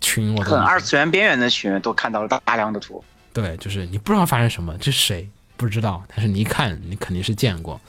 [0.00, 3.02] 群我都很二次元边缘的群都看到了大大量的图。
[3.32, 7.80] 对，就是你不知道发生什么，这是谁不知道，但是你一看，你肯定是见过，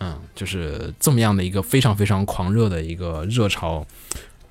[0.00, 3.86] 嗯，就是这么样的一个非常非常狂热的一个热潮，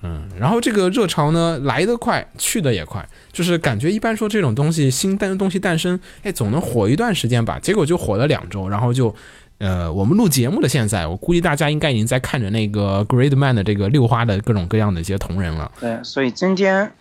[0.01, 9.15] 嗯，然后这个热潮呢来得快，去得也快，就是感觉一般说这种东西新诞东西诞生，哎，总能火一段时间吧，结果就火了两周，然后就。
[9.59, 15.71] 呃，我们录节目的现在，我估计大家应该已经在看着那个 Great Man 的这个六花的各种各样的一些同人了。
[15.79, 16.91] 对，所以今天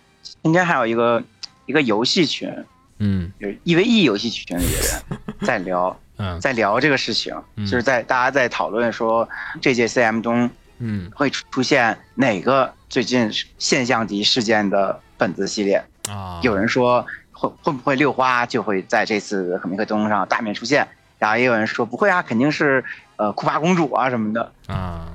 [0.43, 1.23] 今天还有一个
[1.65, 2.51] 一个游戏群，
[2.99, 9.27] 嗯就是 EVE 游戏群里的人 在聊，嗯在聊这个事情，嗯就是在大家在讨论说
[9.61, 10.49] 这届 CM 中
[10.79, 15.83] 嗯会出现哪个最近现象级事件的本子系列。
[16.09, 20.87] 啊，有人说会会不会六花就会在这次可米克东上大面出现，
[21.19, 22.83] 然后也有人说不会啊，肯定是
[23.17, 24.51] 呃库巴公主啊什么的。
[24.67, 25.07] 啊。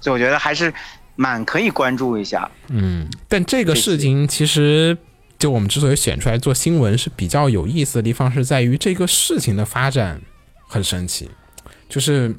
[0.00, 0.72] 所以我觉得还是
[1.16, 2.50] 蛮可以关注一下。
[2.68, 4.96] 嗯，但这个事情其实，
[5.38, 10.20] 就我们之所以选出来做新闻，是比较有意思的地方，是在于这个事情的发展
[10.68, 11.30] 很神奇。
[11.88, 12.34] 就是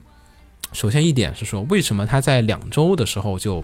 [0.73, 3.63] 首先一点是说，为什么它在两周的时候就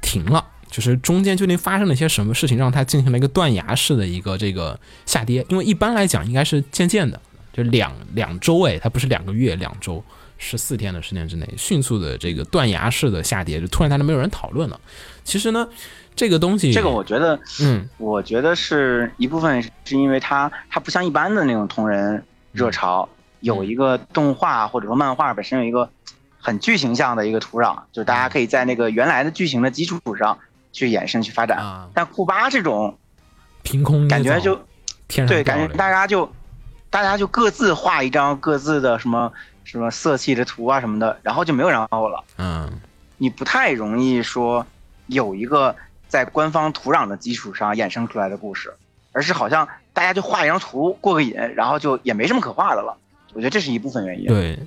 [0.00, 0.44] 停了？
[0.68, 5.46] 就是中间究竟发生了一些什么事情，让它进行了一个断崖式的一个这个下跌？
[5.48, 7.20] 因为一般来讲应该是渐渐的，
[7.52, 10.04] 就两两周哎，它不是两个月，两周。
[10.38, 14.80] 十四天的时间之内，迅速的这个断崖式的下跌，就突然大家没有人讨论了。
[15.24, 15.68] 其实呢，
[16.14, 17.88] 这个东西，这个我觉得，嗯。
[17.98, 22.22] 我觉得是一部分是因为它它不像一般的那种同人
[22.52, 23.08] 热潮，
[23.40, 25.90] 有一个动画或者说漫画本身有一个
[26.38, 30.38] 很剧情向的一个土壤，就是大家可以在那个原来的剧情的基础上
[30.72, 31.58] 去衍生去发展。
[31.58, 32.96] 啊，但库巴这种
[33.62, 34.64] 凭空感觉就对，
[35.08, 36.30] 天上掉感觉大家就
[36.88, 39.32] 大家就各自画一张各自的什么
[39.66, 42.24] 什么色系的图啊什么的，然后就没有然后了。
[42.38, 42.70] 嗯
[43.18, 44.64] 你不太容易说
[45.08, 45.74] 有一个
[46.06, 48.72] 在官方土壤的基础上衍生出来的故事，
[49.12, 52.96] 而是好像大家就画一张图过个瘾，然后就也没什么可画的了。
[53.34, 54.26] 我觉得这是一部分原因。
[54.26, 54.58] 对。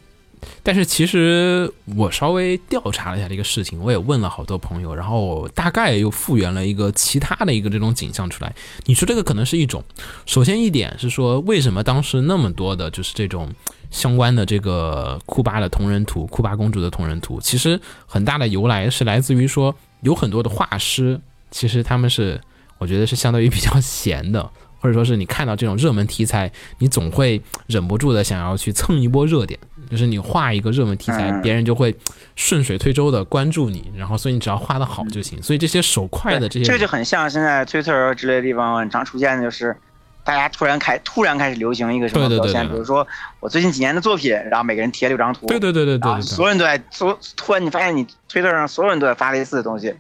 [0.63, 8.55] 但是其实我稍微调查了一下这个事情，我也问了好多朋友，然后大概又复原了一个其他的一个这种景象出来。
[8.85, 9.83] 你说这个可能是一种，
[10.25, 13.49] 首先一点是说，为什么当时那么多的就是这种
[13.91, 21.19] 相关的这个库巴的同人图、库巴公主的同人图，其实很大的由来是来自于说有很多的画师，
[21.51, 22.39] 其实他们是
[22.77, 29.59] 我觉得是相对于比较闲的， 或者说是你看到这种热门题材，你总会忍不住的想要去蹭一波热点，
[29.89, 31.93] 就是你画一个热门题材，嗯别人就会
[32.35, 35.41] 顺水推舟的关注你，然后所以你只要画的好就行。
[35.43, 39.75] 所以这些手快的这些，这个就很像现在 Twitter 之类的地方很常出现的，就是
[40.29, 43.07] 大家突然开突然开始流行一个什么表现，对对对对比如说
[43.39, 49.91] 我最近几年的作品，然后每个人贴六张图，对对对对对所有人都在所突然你发现你 Twitter 上所有人都在发类似的东西，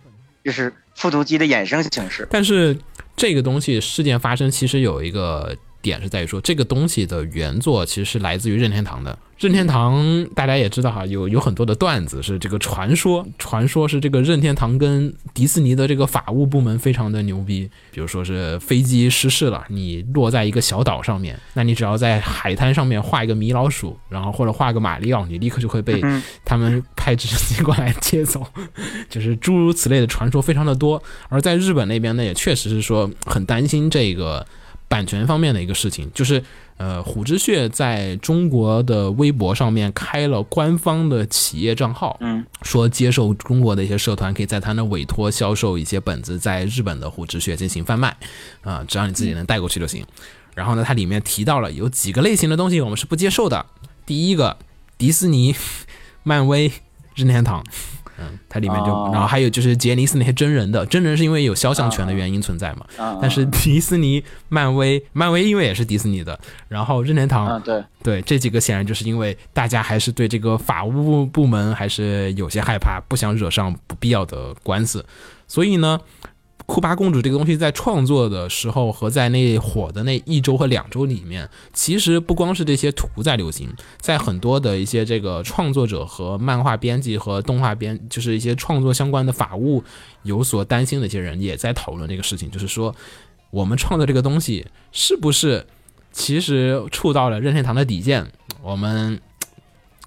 [0.43, 2.27] 就是复读机的衍生形式。
[2.29, 2.77] 但是
[3.15, 9.17] 这个东西事件发生，其实有一个点是在于说，这个东西的原作其实是来自于任天堂的。
[9.37, 17.69] 任天堂大家也知道哈，有有很多的段子是这个传说，传说是这个任天堂跟迪士尼的这个法务部门非常的牛逼。
[17.89, 28.45] 比如说是飞机失事了，你落在一个小岛上面，那你只要在海滩上面画一个米老鼠，然后或者画个马里奥，你立刻就会被嗯他们派直升机过来接走。
[29.07, 31.01] 就是诸如此类的传说非常的多。
[31.29, 34.45] 而在日本那边呢，也确实是说很担心这个
[34.89, 36.43] 版权方面的一个事情，就是
[36.77, 48.17] 呃，虎之穴在中国的微博上面开了官方的企业账号，嗯，说接受中国的一些社团可以在他那委托销售一些本子，在日本的虎之穴进行贩卖，
[48.61, 50.03] 啊、只要你自己能带过去就行。
[50.55, 53.65] 然后呢，它里面提到了有几个类型的东西我们是不接受的。
[54.05, 54.57] 第一个，
[54.97, 55.55] 迪士尼、
[56.23, 56.71] 漫威、
[57.13, 57.63] 任天堂，
[58.19, 59.09] 嗯，它里面就，哦。
[59.13, 62.85] 然后还有就是杰尼斯那些真人的，真人是因为有肖像权的原因存在嘛。
[62.97, 75.05] 啊，但是迪士尼、漫威，漫威因为也是迪士尼的，然后任天堂，啊，对，对这几个显然就是因为大家还是对这个法务部门还是有些害怕，不想惹上不必要的官司，
[75.47, 75.99] 所以呢，
[76.69, 83.67] 库巴公主这个东西在创作的时候和在那火的那一周和两周里面，其实不光是这些图在流行，
[83.97, 89.83] 在很多的一些这个创作者和漫画编辑和动画编，就是一些创作相关的法务
[90.21, 92.95] 有所担心的一些人也在讨论这个事情，就是说
[93.49, 95.65] 我们创作这个东西是不是
[96.11, 98.23] 其实触到了任天堂的底线？
[98.61, 99.19] 我们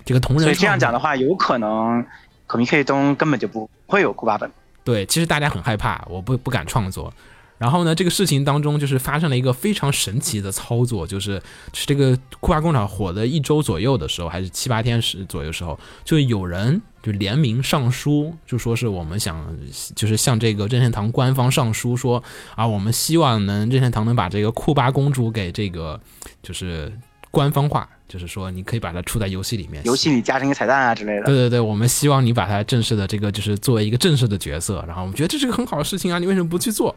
[0.05, 2.07] 这个同人所以这样讲的话，有可能
[2.47, 4.49] 可米 K 东根本就不会有库巴本。
[4.85, 7.13] 对，其实大家很害怕，我不不敢创作。
[7.59, 11.41] 然后呢，这个事情当中就是发生了一个非常神奇的操作，就是
[11.73, 19.57] 是这个库巴工厂火的一周左右的时候，还是七八天时左右时候，就有人就联名上书，就说是我们想
[19.95, 22.21] 就是向这个任天堂官方上书说
[22.57, 26.01] 啊，我们希望能任天堂能把这个库巴公主给这个
[26.43, 26.93] 就是
[27.33, 31.25] 官方化，就是说你可以把它出在游戏里面，游戏里加上一个彩蛋啊之类的。
[31.25, 36.95] 对对对，我们希望你把它正式的这个就是作为一个正式的角色，然后我们觉得这是个很好的事情啊，你为什么不去做？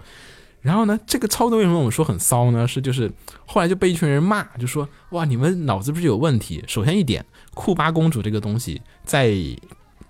[0.61, 2.67] 然后呢，这个操作为什么我们说很骚呢？
[2.67, 3.09] 是就是
[3.45, 6.61] 后来就被一群人骂，就说哇，你们脑子不是有问题？
[6.67, 9.27] 首先一点，库巴公主这个东西在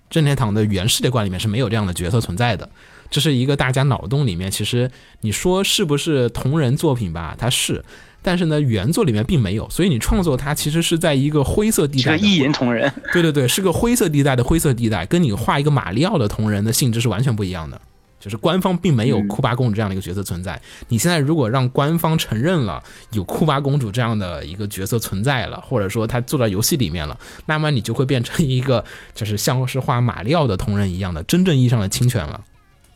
[0.10, 2.68] 任天堂的原世界观里面是没有这样的角色存在的，
[3.12, 4.90] 这是一个大家脑洞里面，其实
[5.22, 7.36] 你说是不是同人作品吧？
[7.38, 7.86] 它是。
[8.26, 12.18] 但是呢，原作里面并没有，所以你创作它其实是在一个灰色地带的。
[12.18, 17.80] 是个意淫同人， 对对对，是个灰色地带的灰色地带，跟你画一个马里奥的同人的性质是完全不一样的。
[18.18, 20.60] 就是官方并没有库巴公主这样的一个角色存在。
[20.88, 27.16] 你现在如果让官方承认了有库巴公主这样的一个角色存在了，或者说他做到游戏里面了，
[27.46, 32.44] 那么你就会变成一个就是像是画马里奥的同人一样的真正意义上的侵权了，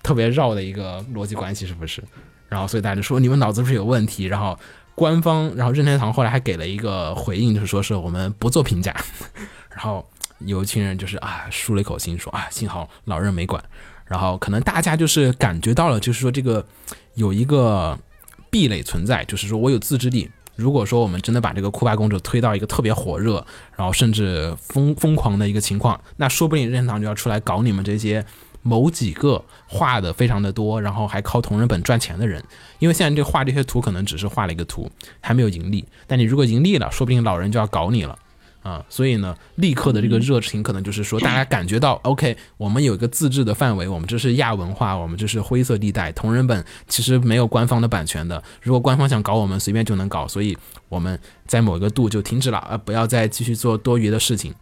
[0.01, 2.03] 特别绕的一个逻辑关系，是不是？
[2.47, 4.57] 然后所以大家就说你们脑子不是有问题，然后。
[4.99, 8.93] 官方，然后任天堂后来还给了一个回应，就是说是我们不做评价。
[9.71, 10.05] 然后
[10.39, 13.63] 有一群人就是啊，舒了一口心，说啊，幸好老任没管。
[14.05, 16.65] 然后可能大家就是感觉到了，就是说这个
[17.13, 17.97] 有一个
[18.49, 20.29] 壁垒存在，就是说我有自制力。
[20.57, 23.35] 如果说我们真的把这个库巴公主推到一个特别火热，
[23.77, 28.25] 然后甚至疯疯狂的一个情况，那说不定任天堂就要出来搞你们这些。
[28.69, 32.43] 某几个画的非常的多，然后还靠同人本赚钱的人，
[32.77, 34.87] 因为现在这画这些图可能只是画了一个图，
[35.19, 35.83] 还没有盈利。
[36.05, 38.15] 但你如果盈利了，说不定老人就要搞你了
[38.61, 38.85] 啊！
[38.89, 50.55] 所以呢，立刻的这个热情可能就是说，大家感觉到 OK，我们有一个自治的范围，我们这是亚文化，我们这是灰色地带，同人本其实没有官方的版权的，如果官方想搞我们，随便就能搞，所以
[50.89, 54.53] 我们在某一个度就停止了，呃，不要再继续做多余的事情。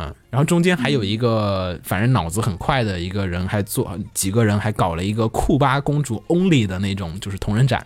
[0.00, 7.84] 嗯，然后中间还有一个，反正脑子很快的一个人，还做几个人还搞了一个库巴公主 only 的那种，就是同人展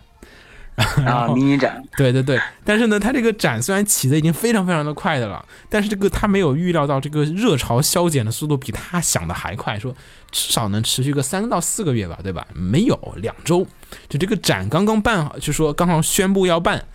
[0.75, 1.83] 啊，迷你展。
[1.97, 9.91] 对对对，但是呢，他这个展虽然起的已经非常非常的快的了，但是这个他没有预料到这个热潮消减的速度比他想的还快，说
[10.29, 12.45] 至少能持续个三到四个月吧，对吧？
[12.53, 13.65] 没有两周，
[14.07, 16.85] 就这个展刚刚办好，就说刚好宣布要办。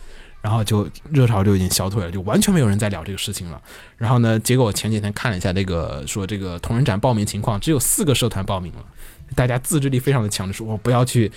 [0.40, 3.60] 然后就热潮就已经消退了，就完全没有人在聊这个事情了。
[3.96, 8.84] 然后呢，结果我前几天看了一下这个，说这个同人展报名情况，只有四个社团报名了，
[9.34, 11.30] 大家自制力非常的强，就说我不要去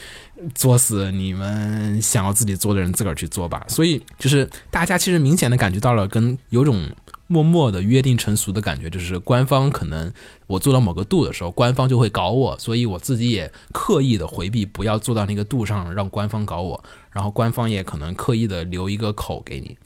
[0.53, 3.65] 作死，你们想要自己做的人自个儿去做吧。
[3.67, 6.89] 所以就是大家其实明显的感觉到了，跟有种。
[7.27, 10.11] 默默的约定成俗的感觉，就是官方可能
[10.47, 16.83] 我做到某个度的时候，官方就会搞我，所以我自己也刻意的回避，不要做到那个度上，让官方搞我。
[17.11, 19.77] 然后官方也可能刻意的留一个口给你。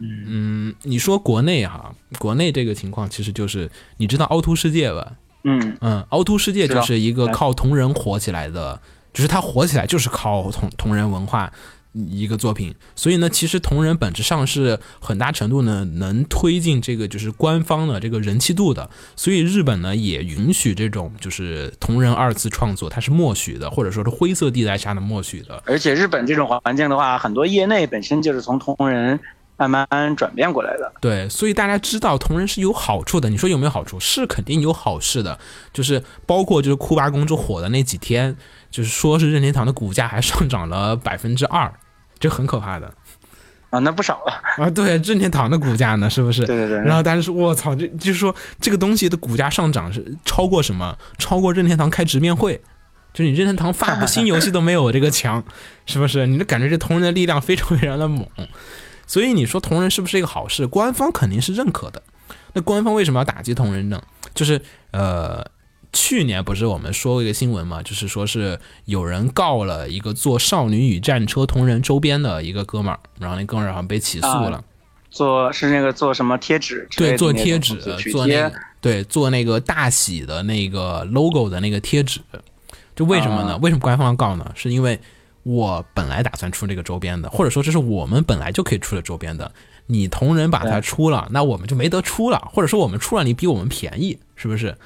[0.00, 5.12] 嗯，你说国内哈，国内这个情况其实就是你知道凹凸世界吧？
[5.44, 8.80] 嗯嗯，凹凸世界就是一个靠同人火起来的，
[9.12, 11.52] 就是它火起来就是靠同同人文化。
[11.94, 25.62] 一个作品，所以呢，其实同人本质上是很大程度呢能推进这个就是官方的这个人气度的，所以日本呢也允许这种就是同人二次创作，它是默许的，或者说是灰色地带下的默许的。
[25.66, 29.20] 而且日本这种环境的话，很多业内本身就是从同人
[29.56, 29.86] 慢慢
[30.16, 30.92] 转变过来的。
[31.00, 33.30] 对，所以大家知道同人是有好处的。
[33.30, 34.00] 你说有没有好处？
[34.00, 35.38] 是肯定有好事的，
[35.72, 38.36] 就是包括就是库巴公主火的那几天，
[38.68, 41.72] 就是说是任天堂的股价还上涨了 百分之二。
[42.18, 42.92] 这很可怕的
[43.70, 44.32] 啊，那不少了
[44.64, 44.70] 啊！
[44.70, 46.46] 对，任天堂的股价呢，是不是？
[46.46, 46.78] 对对对。
[46.78, 50.96] 然后大家说：“我操，这就是说这个东西的股价上涨是超过什么？
[51.18, 52.60] 超过任天堂开直面会，
[53.12, 55.42] 就你任天堂发布新游戏都没有这个强，
[55.86, 56.26] 是不是？
[56.28, 58.24] 你就感觉这同人的力量非常非常的猛。
[59.06, 60.66] 所以你说同人是不是一个好事？
[60.66, 62.00] 官方肯定是认可的。
[62.52, 64.00] 那官方为什么要打击同人呢？
[64.34, 64.60] 就是
[64.92, 65.44] 呃。
[65.94, 74.62] 去年不是我们说过一个新闻嘛，就是说是有人告了一个做《少女与战车》同人周边的一个哥们儿，然后那哥们儿好像被起诉了。
[75.10, 76.86] 做是那个做什么贴纸？
[76.96, 77.76] 对，做贴纸，
[78.10, 82.20] 做那个对，做那个大喜的那个 logo 的那个贴纸。
[82.96, 83.56] 就为什么呢？
[83.58, 84.52] 为什么官方要告呢？
[84.56, 84.98] 是因为
[85.44, 89.52] 我本来打算出这个周边的，或者说这是我们本来就可以出的周边的，
[89.86, 94.76] 你同人把它出了，那我们就没得出了，或者说我们出了，你比我们便宜，是不是？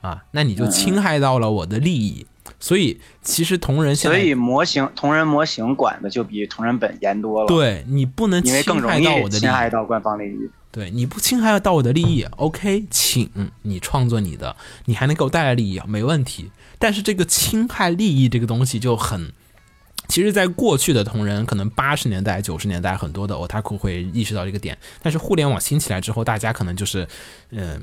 [0.00, 2.26] 啊，那你就侵害到了我的利益，
[2.60, 7.48] 所以其实同人现在，所以模型同人模型管的就比同人本严多了。
[7.48, 10.50] 对你不能侵害到我的侵害到官方利益。
[10.70, 16.50] 对你不侵害到我的利益，OK，请你创作你的，你还能给我带来利益，没问题。
[16.78, 19.32] 但是这个侵害利益这个东西就很
[20.08, 27.06] 其实，在过去的同人，可能八十年代、九十年代，很多的 otaku 会意识到这个点，但是互联网兴起来之后，大家可能就是，
[27.50, 27.78] 嗯、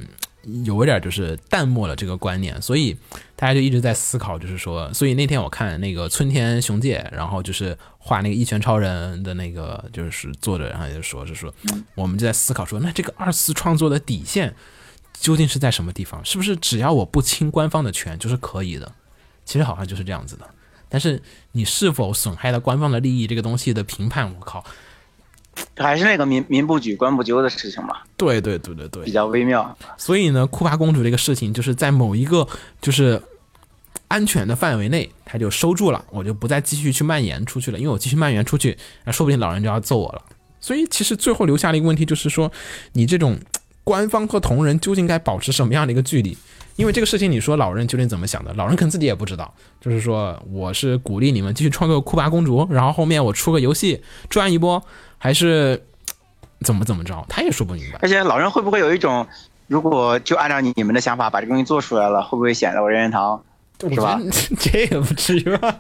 [0.64, 2.96] 有一点就是淡漠了这个观念，所以
[3.36, 11.54] 大家就一直在思考，就是说，所以那天我看那个村田雄介，然后就是画那个一拳超人的那个就是作者，然后也就说是说，
[11.96, 14.56] 我们就在思考说，那这个二次创作的底线
[15.14, 16.24] 究竟是在什么地方？
[16.24, 18.92] 是不是只要我不侵官方的权就是可以的？
[19.46, 20.50] 其实好像就是这样子的。
[20.88, 21.22] 但是
[21.52, 24.64] 你是否损害了官方的利益这个东西的评判，我靠，
[25.78, 29.78] 还是那个民民不举官不究的事情嘛，对对对对对比，较微妙。
[29.98, 32.48] 所以呢，库巴公主这个事情就是在某一个
[32.82, 33.22] 就是
[34.08, 40.22] 安全的范围内，它就收住了，我就不再继续去蔓延出去了，因为我继续蔓延出去，那说不定老人就要揍我了。
[40.60, 42.52] 所以其实最后留下了一个问题，就是说
[42.94, 43.38] 你这种
[43.84, 46.38] 官方和同人究竟该保持什么样的一个距离？
[46.76, 48.54] 因为这个事情，你说老人究竟怎么想的？
[48.54, 49.54] 老人可能自己也不知道。
[49.80, 54.84] 就是说，我是鼓励你们继续创作库巴公主，然后后面我出个游戏赚一波，
[55.18, 55.82] 还是
[56.62, 57.26] 怎么怎么着？
[57.30, 58.00] 他也说不明白。
[58.02, 59.26] 而且老人会不会有一种，
[59.68, 63.42] 如果就按照你你们的想法把这个东西做出来了，会不会显得我任天堂
[63.80, 64.20] 是吧？
[64.60, 65.76] 这也不至于吧？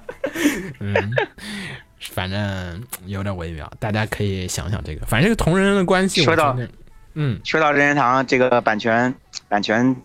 [0.79, 0.95] 嗯，
[2.11, 5.05] 反正有点微妙，大家可以想想这个。
[5.05, 6.57] 反正这个同人的关系，说到
[7.15, 9.13] 嗯，说到任天堂这个版权
[9.47, 9.95] 版权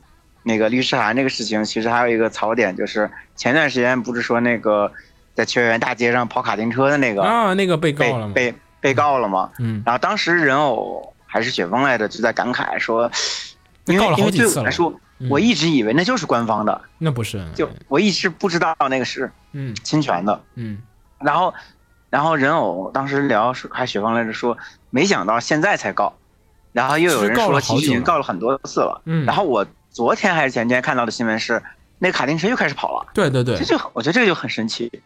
[0.42, 4.90] 那个律师函这个事情，其实还有一个槽点，就是前段时间不是说那个
[5.34, 8.32] 在秋叶原大街上跑卡丁车的那个啊，那个被告被了吗？
[8.34, 9.50] 被被告了吗？
[9.58, 13.10] 嗯，然后当时人偶还是雪峰来的，就在感慨说，
[13.86, 20.40] 因为告了因为对我来说，嗯我一直以为那就是官方的，那不是，就我一直不知道那个是嗯侵权的。
[20.54, 20.78] 嗯
[21.18, 21.52] 然后，
[22.08, 24.56] 然后人偶当时聊说，还雪峰来着说，
[24.88, 26.14] 没想到现在才告，
[26.72, 29.02] 然后又有人其实告了说其实已经告了很多次了。
[29.04, 31.62] 嗯，然后我昨天还是前天看到的新闻是，
[31.98, 35.02] 那个卡丁车又开始跑了，对对对这，就我觉得这个就很神奇，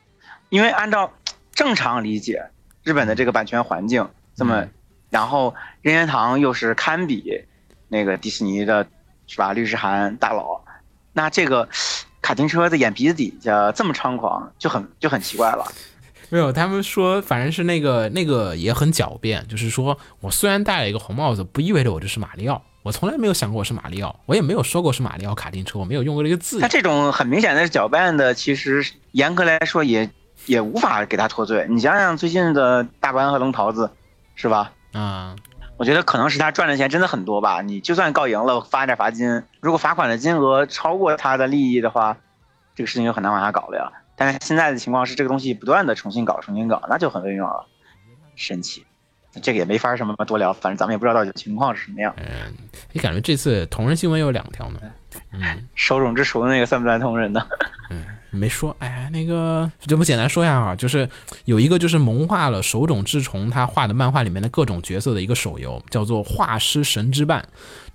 [0.51, 1.11] 因为按照
[1.53, 2.51] 正常理解，
[2.83, 4.71] 日本的这个版权环境这么，嗯
[5.11, 7.45] 然后任天堂又是堪比
[7.89, 8.85] 那个迪士尼的，
[9.27, 9.53] 是吧？
[9.53, 10.61] 律师函大佬，
[11.13, 11.69] 那这个
[12.21, 15.65] 卡丁车在眼皮子底下这么猖狂，就很就很奇怪了。
[16.31, 22.61] 没有，他们说反正是那个那个也很狡辩，就是说我虽然戴了一个红帽子，不意味着我就是马里奥。
[22.85, 26.69] 我从来没有想过我是马里奥，我也没有说过是马里奥卡丁车，我没有用过这个字他。
[26.69, 30.11] 这种很明显的是搅拌的，其实严格来说也
[30.45, 31.67] 也无法给他脱罪。
[31.71, 33.91] 你想想最近的大关和龙桃子，
[34.35, 34.71] 是吧？
[34.93, 35.35] 啊、
[35.79, 37.63] 我觉得可能是他赚的钱真的很多吧。
[37.63, 42.19] 你就算告赢了，发点罚金，如果罚款的金额超过他的利益的话，
[42.75, 43.91] 这个事情就很难往下搞了呀。
[44.15, 47.65] 但是现在的情况是，这个东西不断的重新搞、重新搞，那就很微妙了，
[48.37, 48.85] 神奇。
[49.43, 52.15] 这个也没法什么多聊，反正咱们也不知道到底情况是什么样。
[52.93, 54.81] 你感觉这次同人新闻有两条呢？
[55.75, 57.47] 手冢治虫那个算不算同人呢？
[58.35, 61.09] 没说，哎，那个这不简单说一下啊，就是
[61.45, 67.41] 有一个就是萌化了手冢治虫他画的漫画里面的各种角色的一个手游，叫做《画师神之伴》，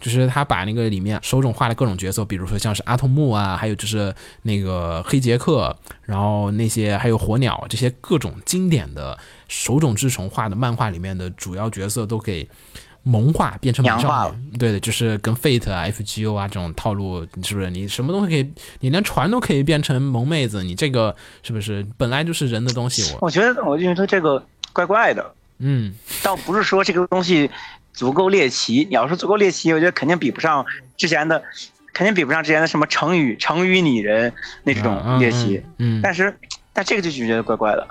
[0.04, 4.14] 就是他把那个里面手冢画的各种角色，比如说像是阿童木啊，还有就是
[4.44, 9.18] 那个黑杰克，然后那些还有火鸟这些各种经典的
[9.48, 12.48] 手冢治虫画的漫画里面的主要角色都给。
[13.04, 17.70] 萌化变成美洋化了少女，对的，就是跟 Fate 啊、FGO 啊这种套路，是不是？
[17.70, 23.14] 你什么东西可以，你连船都可以变成萌妹子，你这个是不是本来就是人的东西？
[23.14, 24.44] 我我觉得，我就觉得这个
[24.74, 25.34] 怪怪的。
[25.60, 25.94] 嗯，
[26.24, 27.50] 倒不是说这个东西
[27.94, 31.44] 足够猎奇，你要说足够猎奇，我觉得肯定比不上之前的，
[31.94, 34.32] 肯定比不上之前的什么成语成语拟人
[34.64, 35.62] 那种猎奇。
[35.78, 36.34] 嗯，嗯，但是，
[36.72, 37.86] 但这个就觉得怪怪的，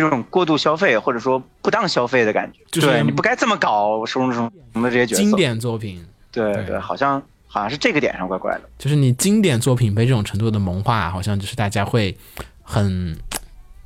[0.00, 2.60] 有一种过度消费或者说不当消费的感觉。
[2.70, 4.50] 就是对你不该这么搞手冢治虫
[4.82, 5.20] 的这些角色。
[5.22, 8.62] 经典作品对对对，好像好像是这个点上怪怪的。
[8.78, 12.16] 就是你经典作品被这种程度的萌化，好像就是大家会
[12.62, 13.16] 很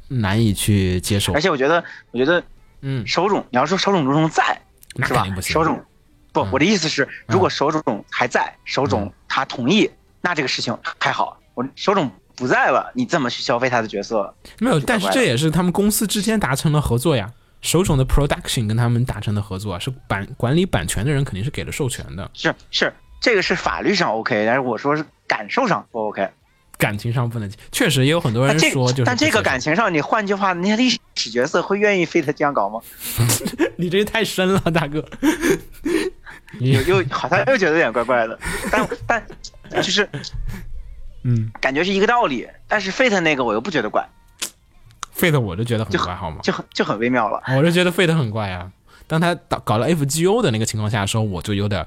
[0.08, 1.40] 难以去接受而。
[1.40, 2.42] 且我觉得，我觉得
[2.80, 4.60] 嗯，手冢，你要说手冢治虫在，
[5.04, 5.26] 是吧。
[5.42, 5.78] 手冢，
[6.32, 9.90] 不嗯，我的意思是，如果手冢还在，手冢他同意，
[10.22, 11.38] 那这个事情还好。
[11.54, 14.34] 我手冢不在了，你怎么去消费他的角色？
[14.60, 17.30] 没有，但是这也是他们公司之间达成了合作呀。
[17.60, 26.30] 手冢的 production 跟他们达成的合作啊，是版管理版权的人肯定是给了授权的，是是，这个是法律上 OK，但是我说是感受上不 OK。
[26.76, 27.50] 感情上不能。
[27.72, 32.80] 确实也有很多人说，就是但这个感情上，你换句话，那些历史角色会愿意非他这样搞吗？
[33.76, 35.04] 你这个太深了，大哥。
[36.60, 38.38] 又好像又觉得有点怪怪的，
[38.70, 39.26] 但但
[39.82, 40.08] 就是
[41.28, 42.48] 嗯感觉是一个道理。
[42.66, 44.08] 但是 Fate 那个我又不觉得怪
[45.16, 46.38] ，，Fate 我就觉得很就怪，好吗？
[46.42, 47.42] 就很就很微妙了。
[47.56, 48.70] 我就觉得 Fate 很怪啊。
[49.06, 51.84] 当他搞搞了 FGO 的那个情况下的时候，我就有点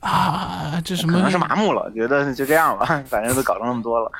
[0.00, 4.12] 啊，这什么可能是麻木了，觉得就这样吧， 反正都搞了那么多了。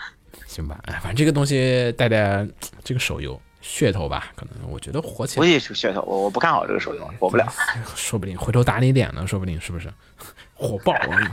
[0.46, 0.78] 行吧？
[0.86, 2.46] 哎，反正这个东西带带
[2.82, 7.46] 这个手游，噱头吧，可能我觉得火起估来，计是噱头，我我不看好这个手游，火不了。
[7.94, 9.92] 说不定回头打你脸呢，说不定是不是？
[10.54, 11.32] 火爆啊！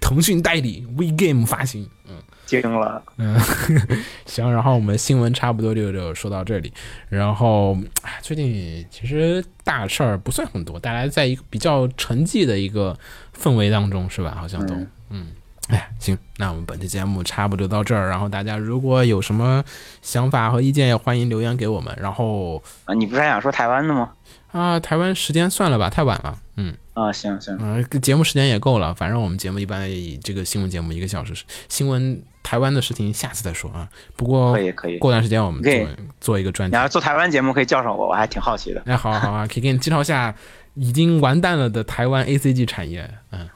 [0.00, 2.20] 腾讯代理 WeGame 发行，嗯。
[2.46, 3.36] 惊了，嗯，
[4.24, 6.72] 行，然后我们新闻差不多就就说到这里。
[7.08, 12.96] 然后，哎，最近其实大事儿不算很多，大家在一个比较沉寂的一个
[13.36, 14.36] 氛围当中，是吧？
[14.40, 15.26] 好像都，嗯嗯，
[15.68, 18.08] 哎，行，那我们本期节目差不多到这儿。
[18.08, 19.62] 然后大家如果有什么
[20.00, 21.92] 想法和意见，也欢迎留言给我们。
[22.00, 24.12] 然后啊，你不是还想说台湾的吗？
[24.52, 26.74] 啊，台湾时间算了吧，太晚了，嗯。
[26.94, 31.34] 啊，行行，啊、节目时间也够了，反正我们节目一般以这个新闻节目一个小时，
[31.68, 33.88] 新闻台湾的事情下次再说啊。
[34.14, 35.72] 不过可以可以过段时间我们做
[36.20, 36.86] 做一个专题你要。
[36.86, 38.80] 做台湾节目可以叫上我，我还挺好奇的。
[38.86, 40.32] 哎，好啊好啊，可以 给你介绍一下
[40.74, 43.10] 已经完蛋了的台湾 A C G 产业。
[43.32, 43.48] 嗯，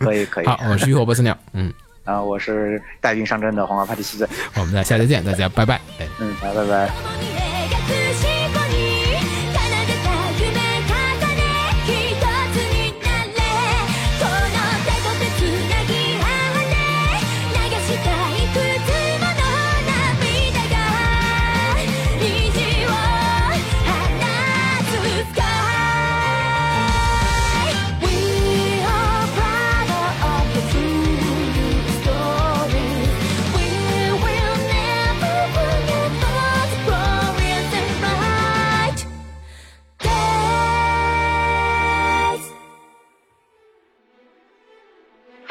[0.00, 0.46] 可以可以。
[0.46, 1.38] 好，我是浴火不死鸟。
[1.52, 1.72] 嗯，
[2.04, 4.28] 啊，我是带病上阵的黄瓜派蒂西子。
[4.56, 5.76] 我们再下期见，大家拜拜。
[6.00, 6.08] 哎。
[6.18, 7.31] 嗯，拜，拜拜。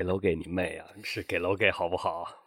[0.00, 0.86] 给楼给你妹啊！
[1.04, 2.39] 是给楼给好不好？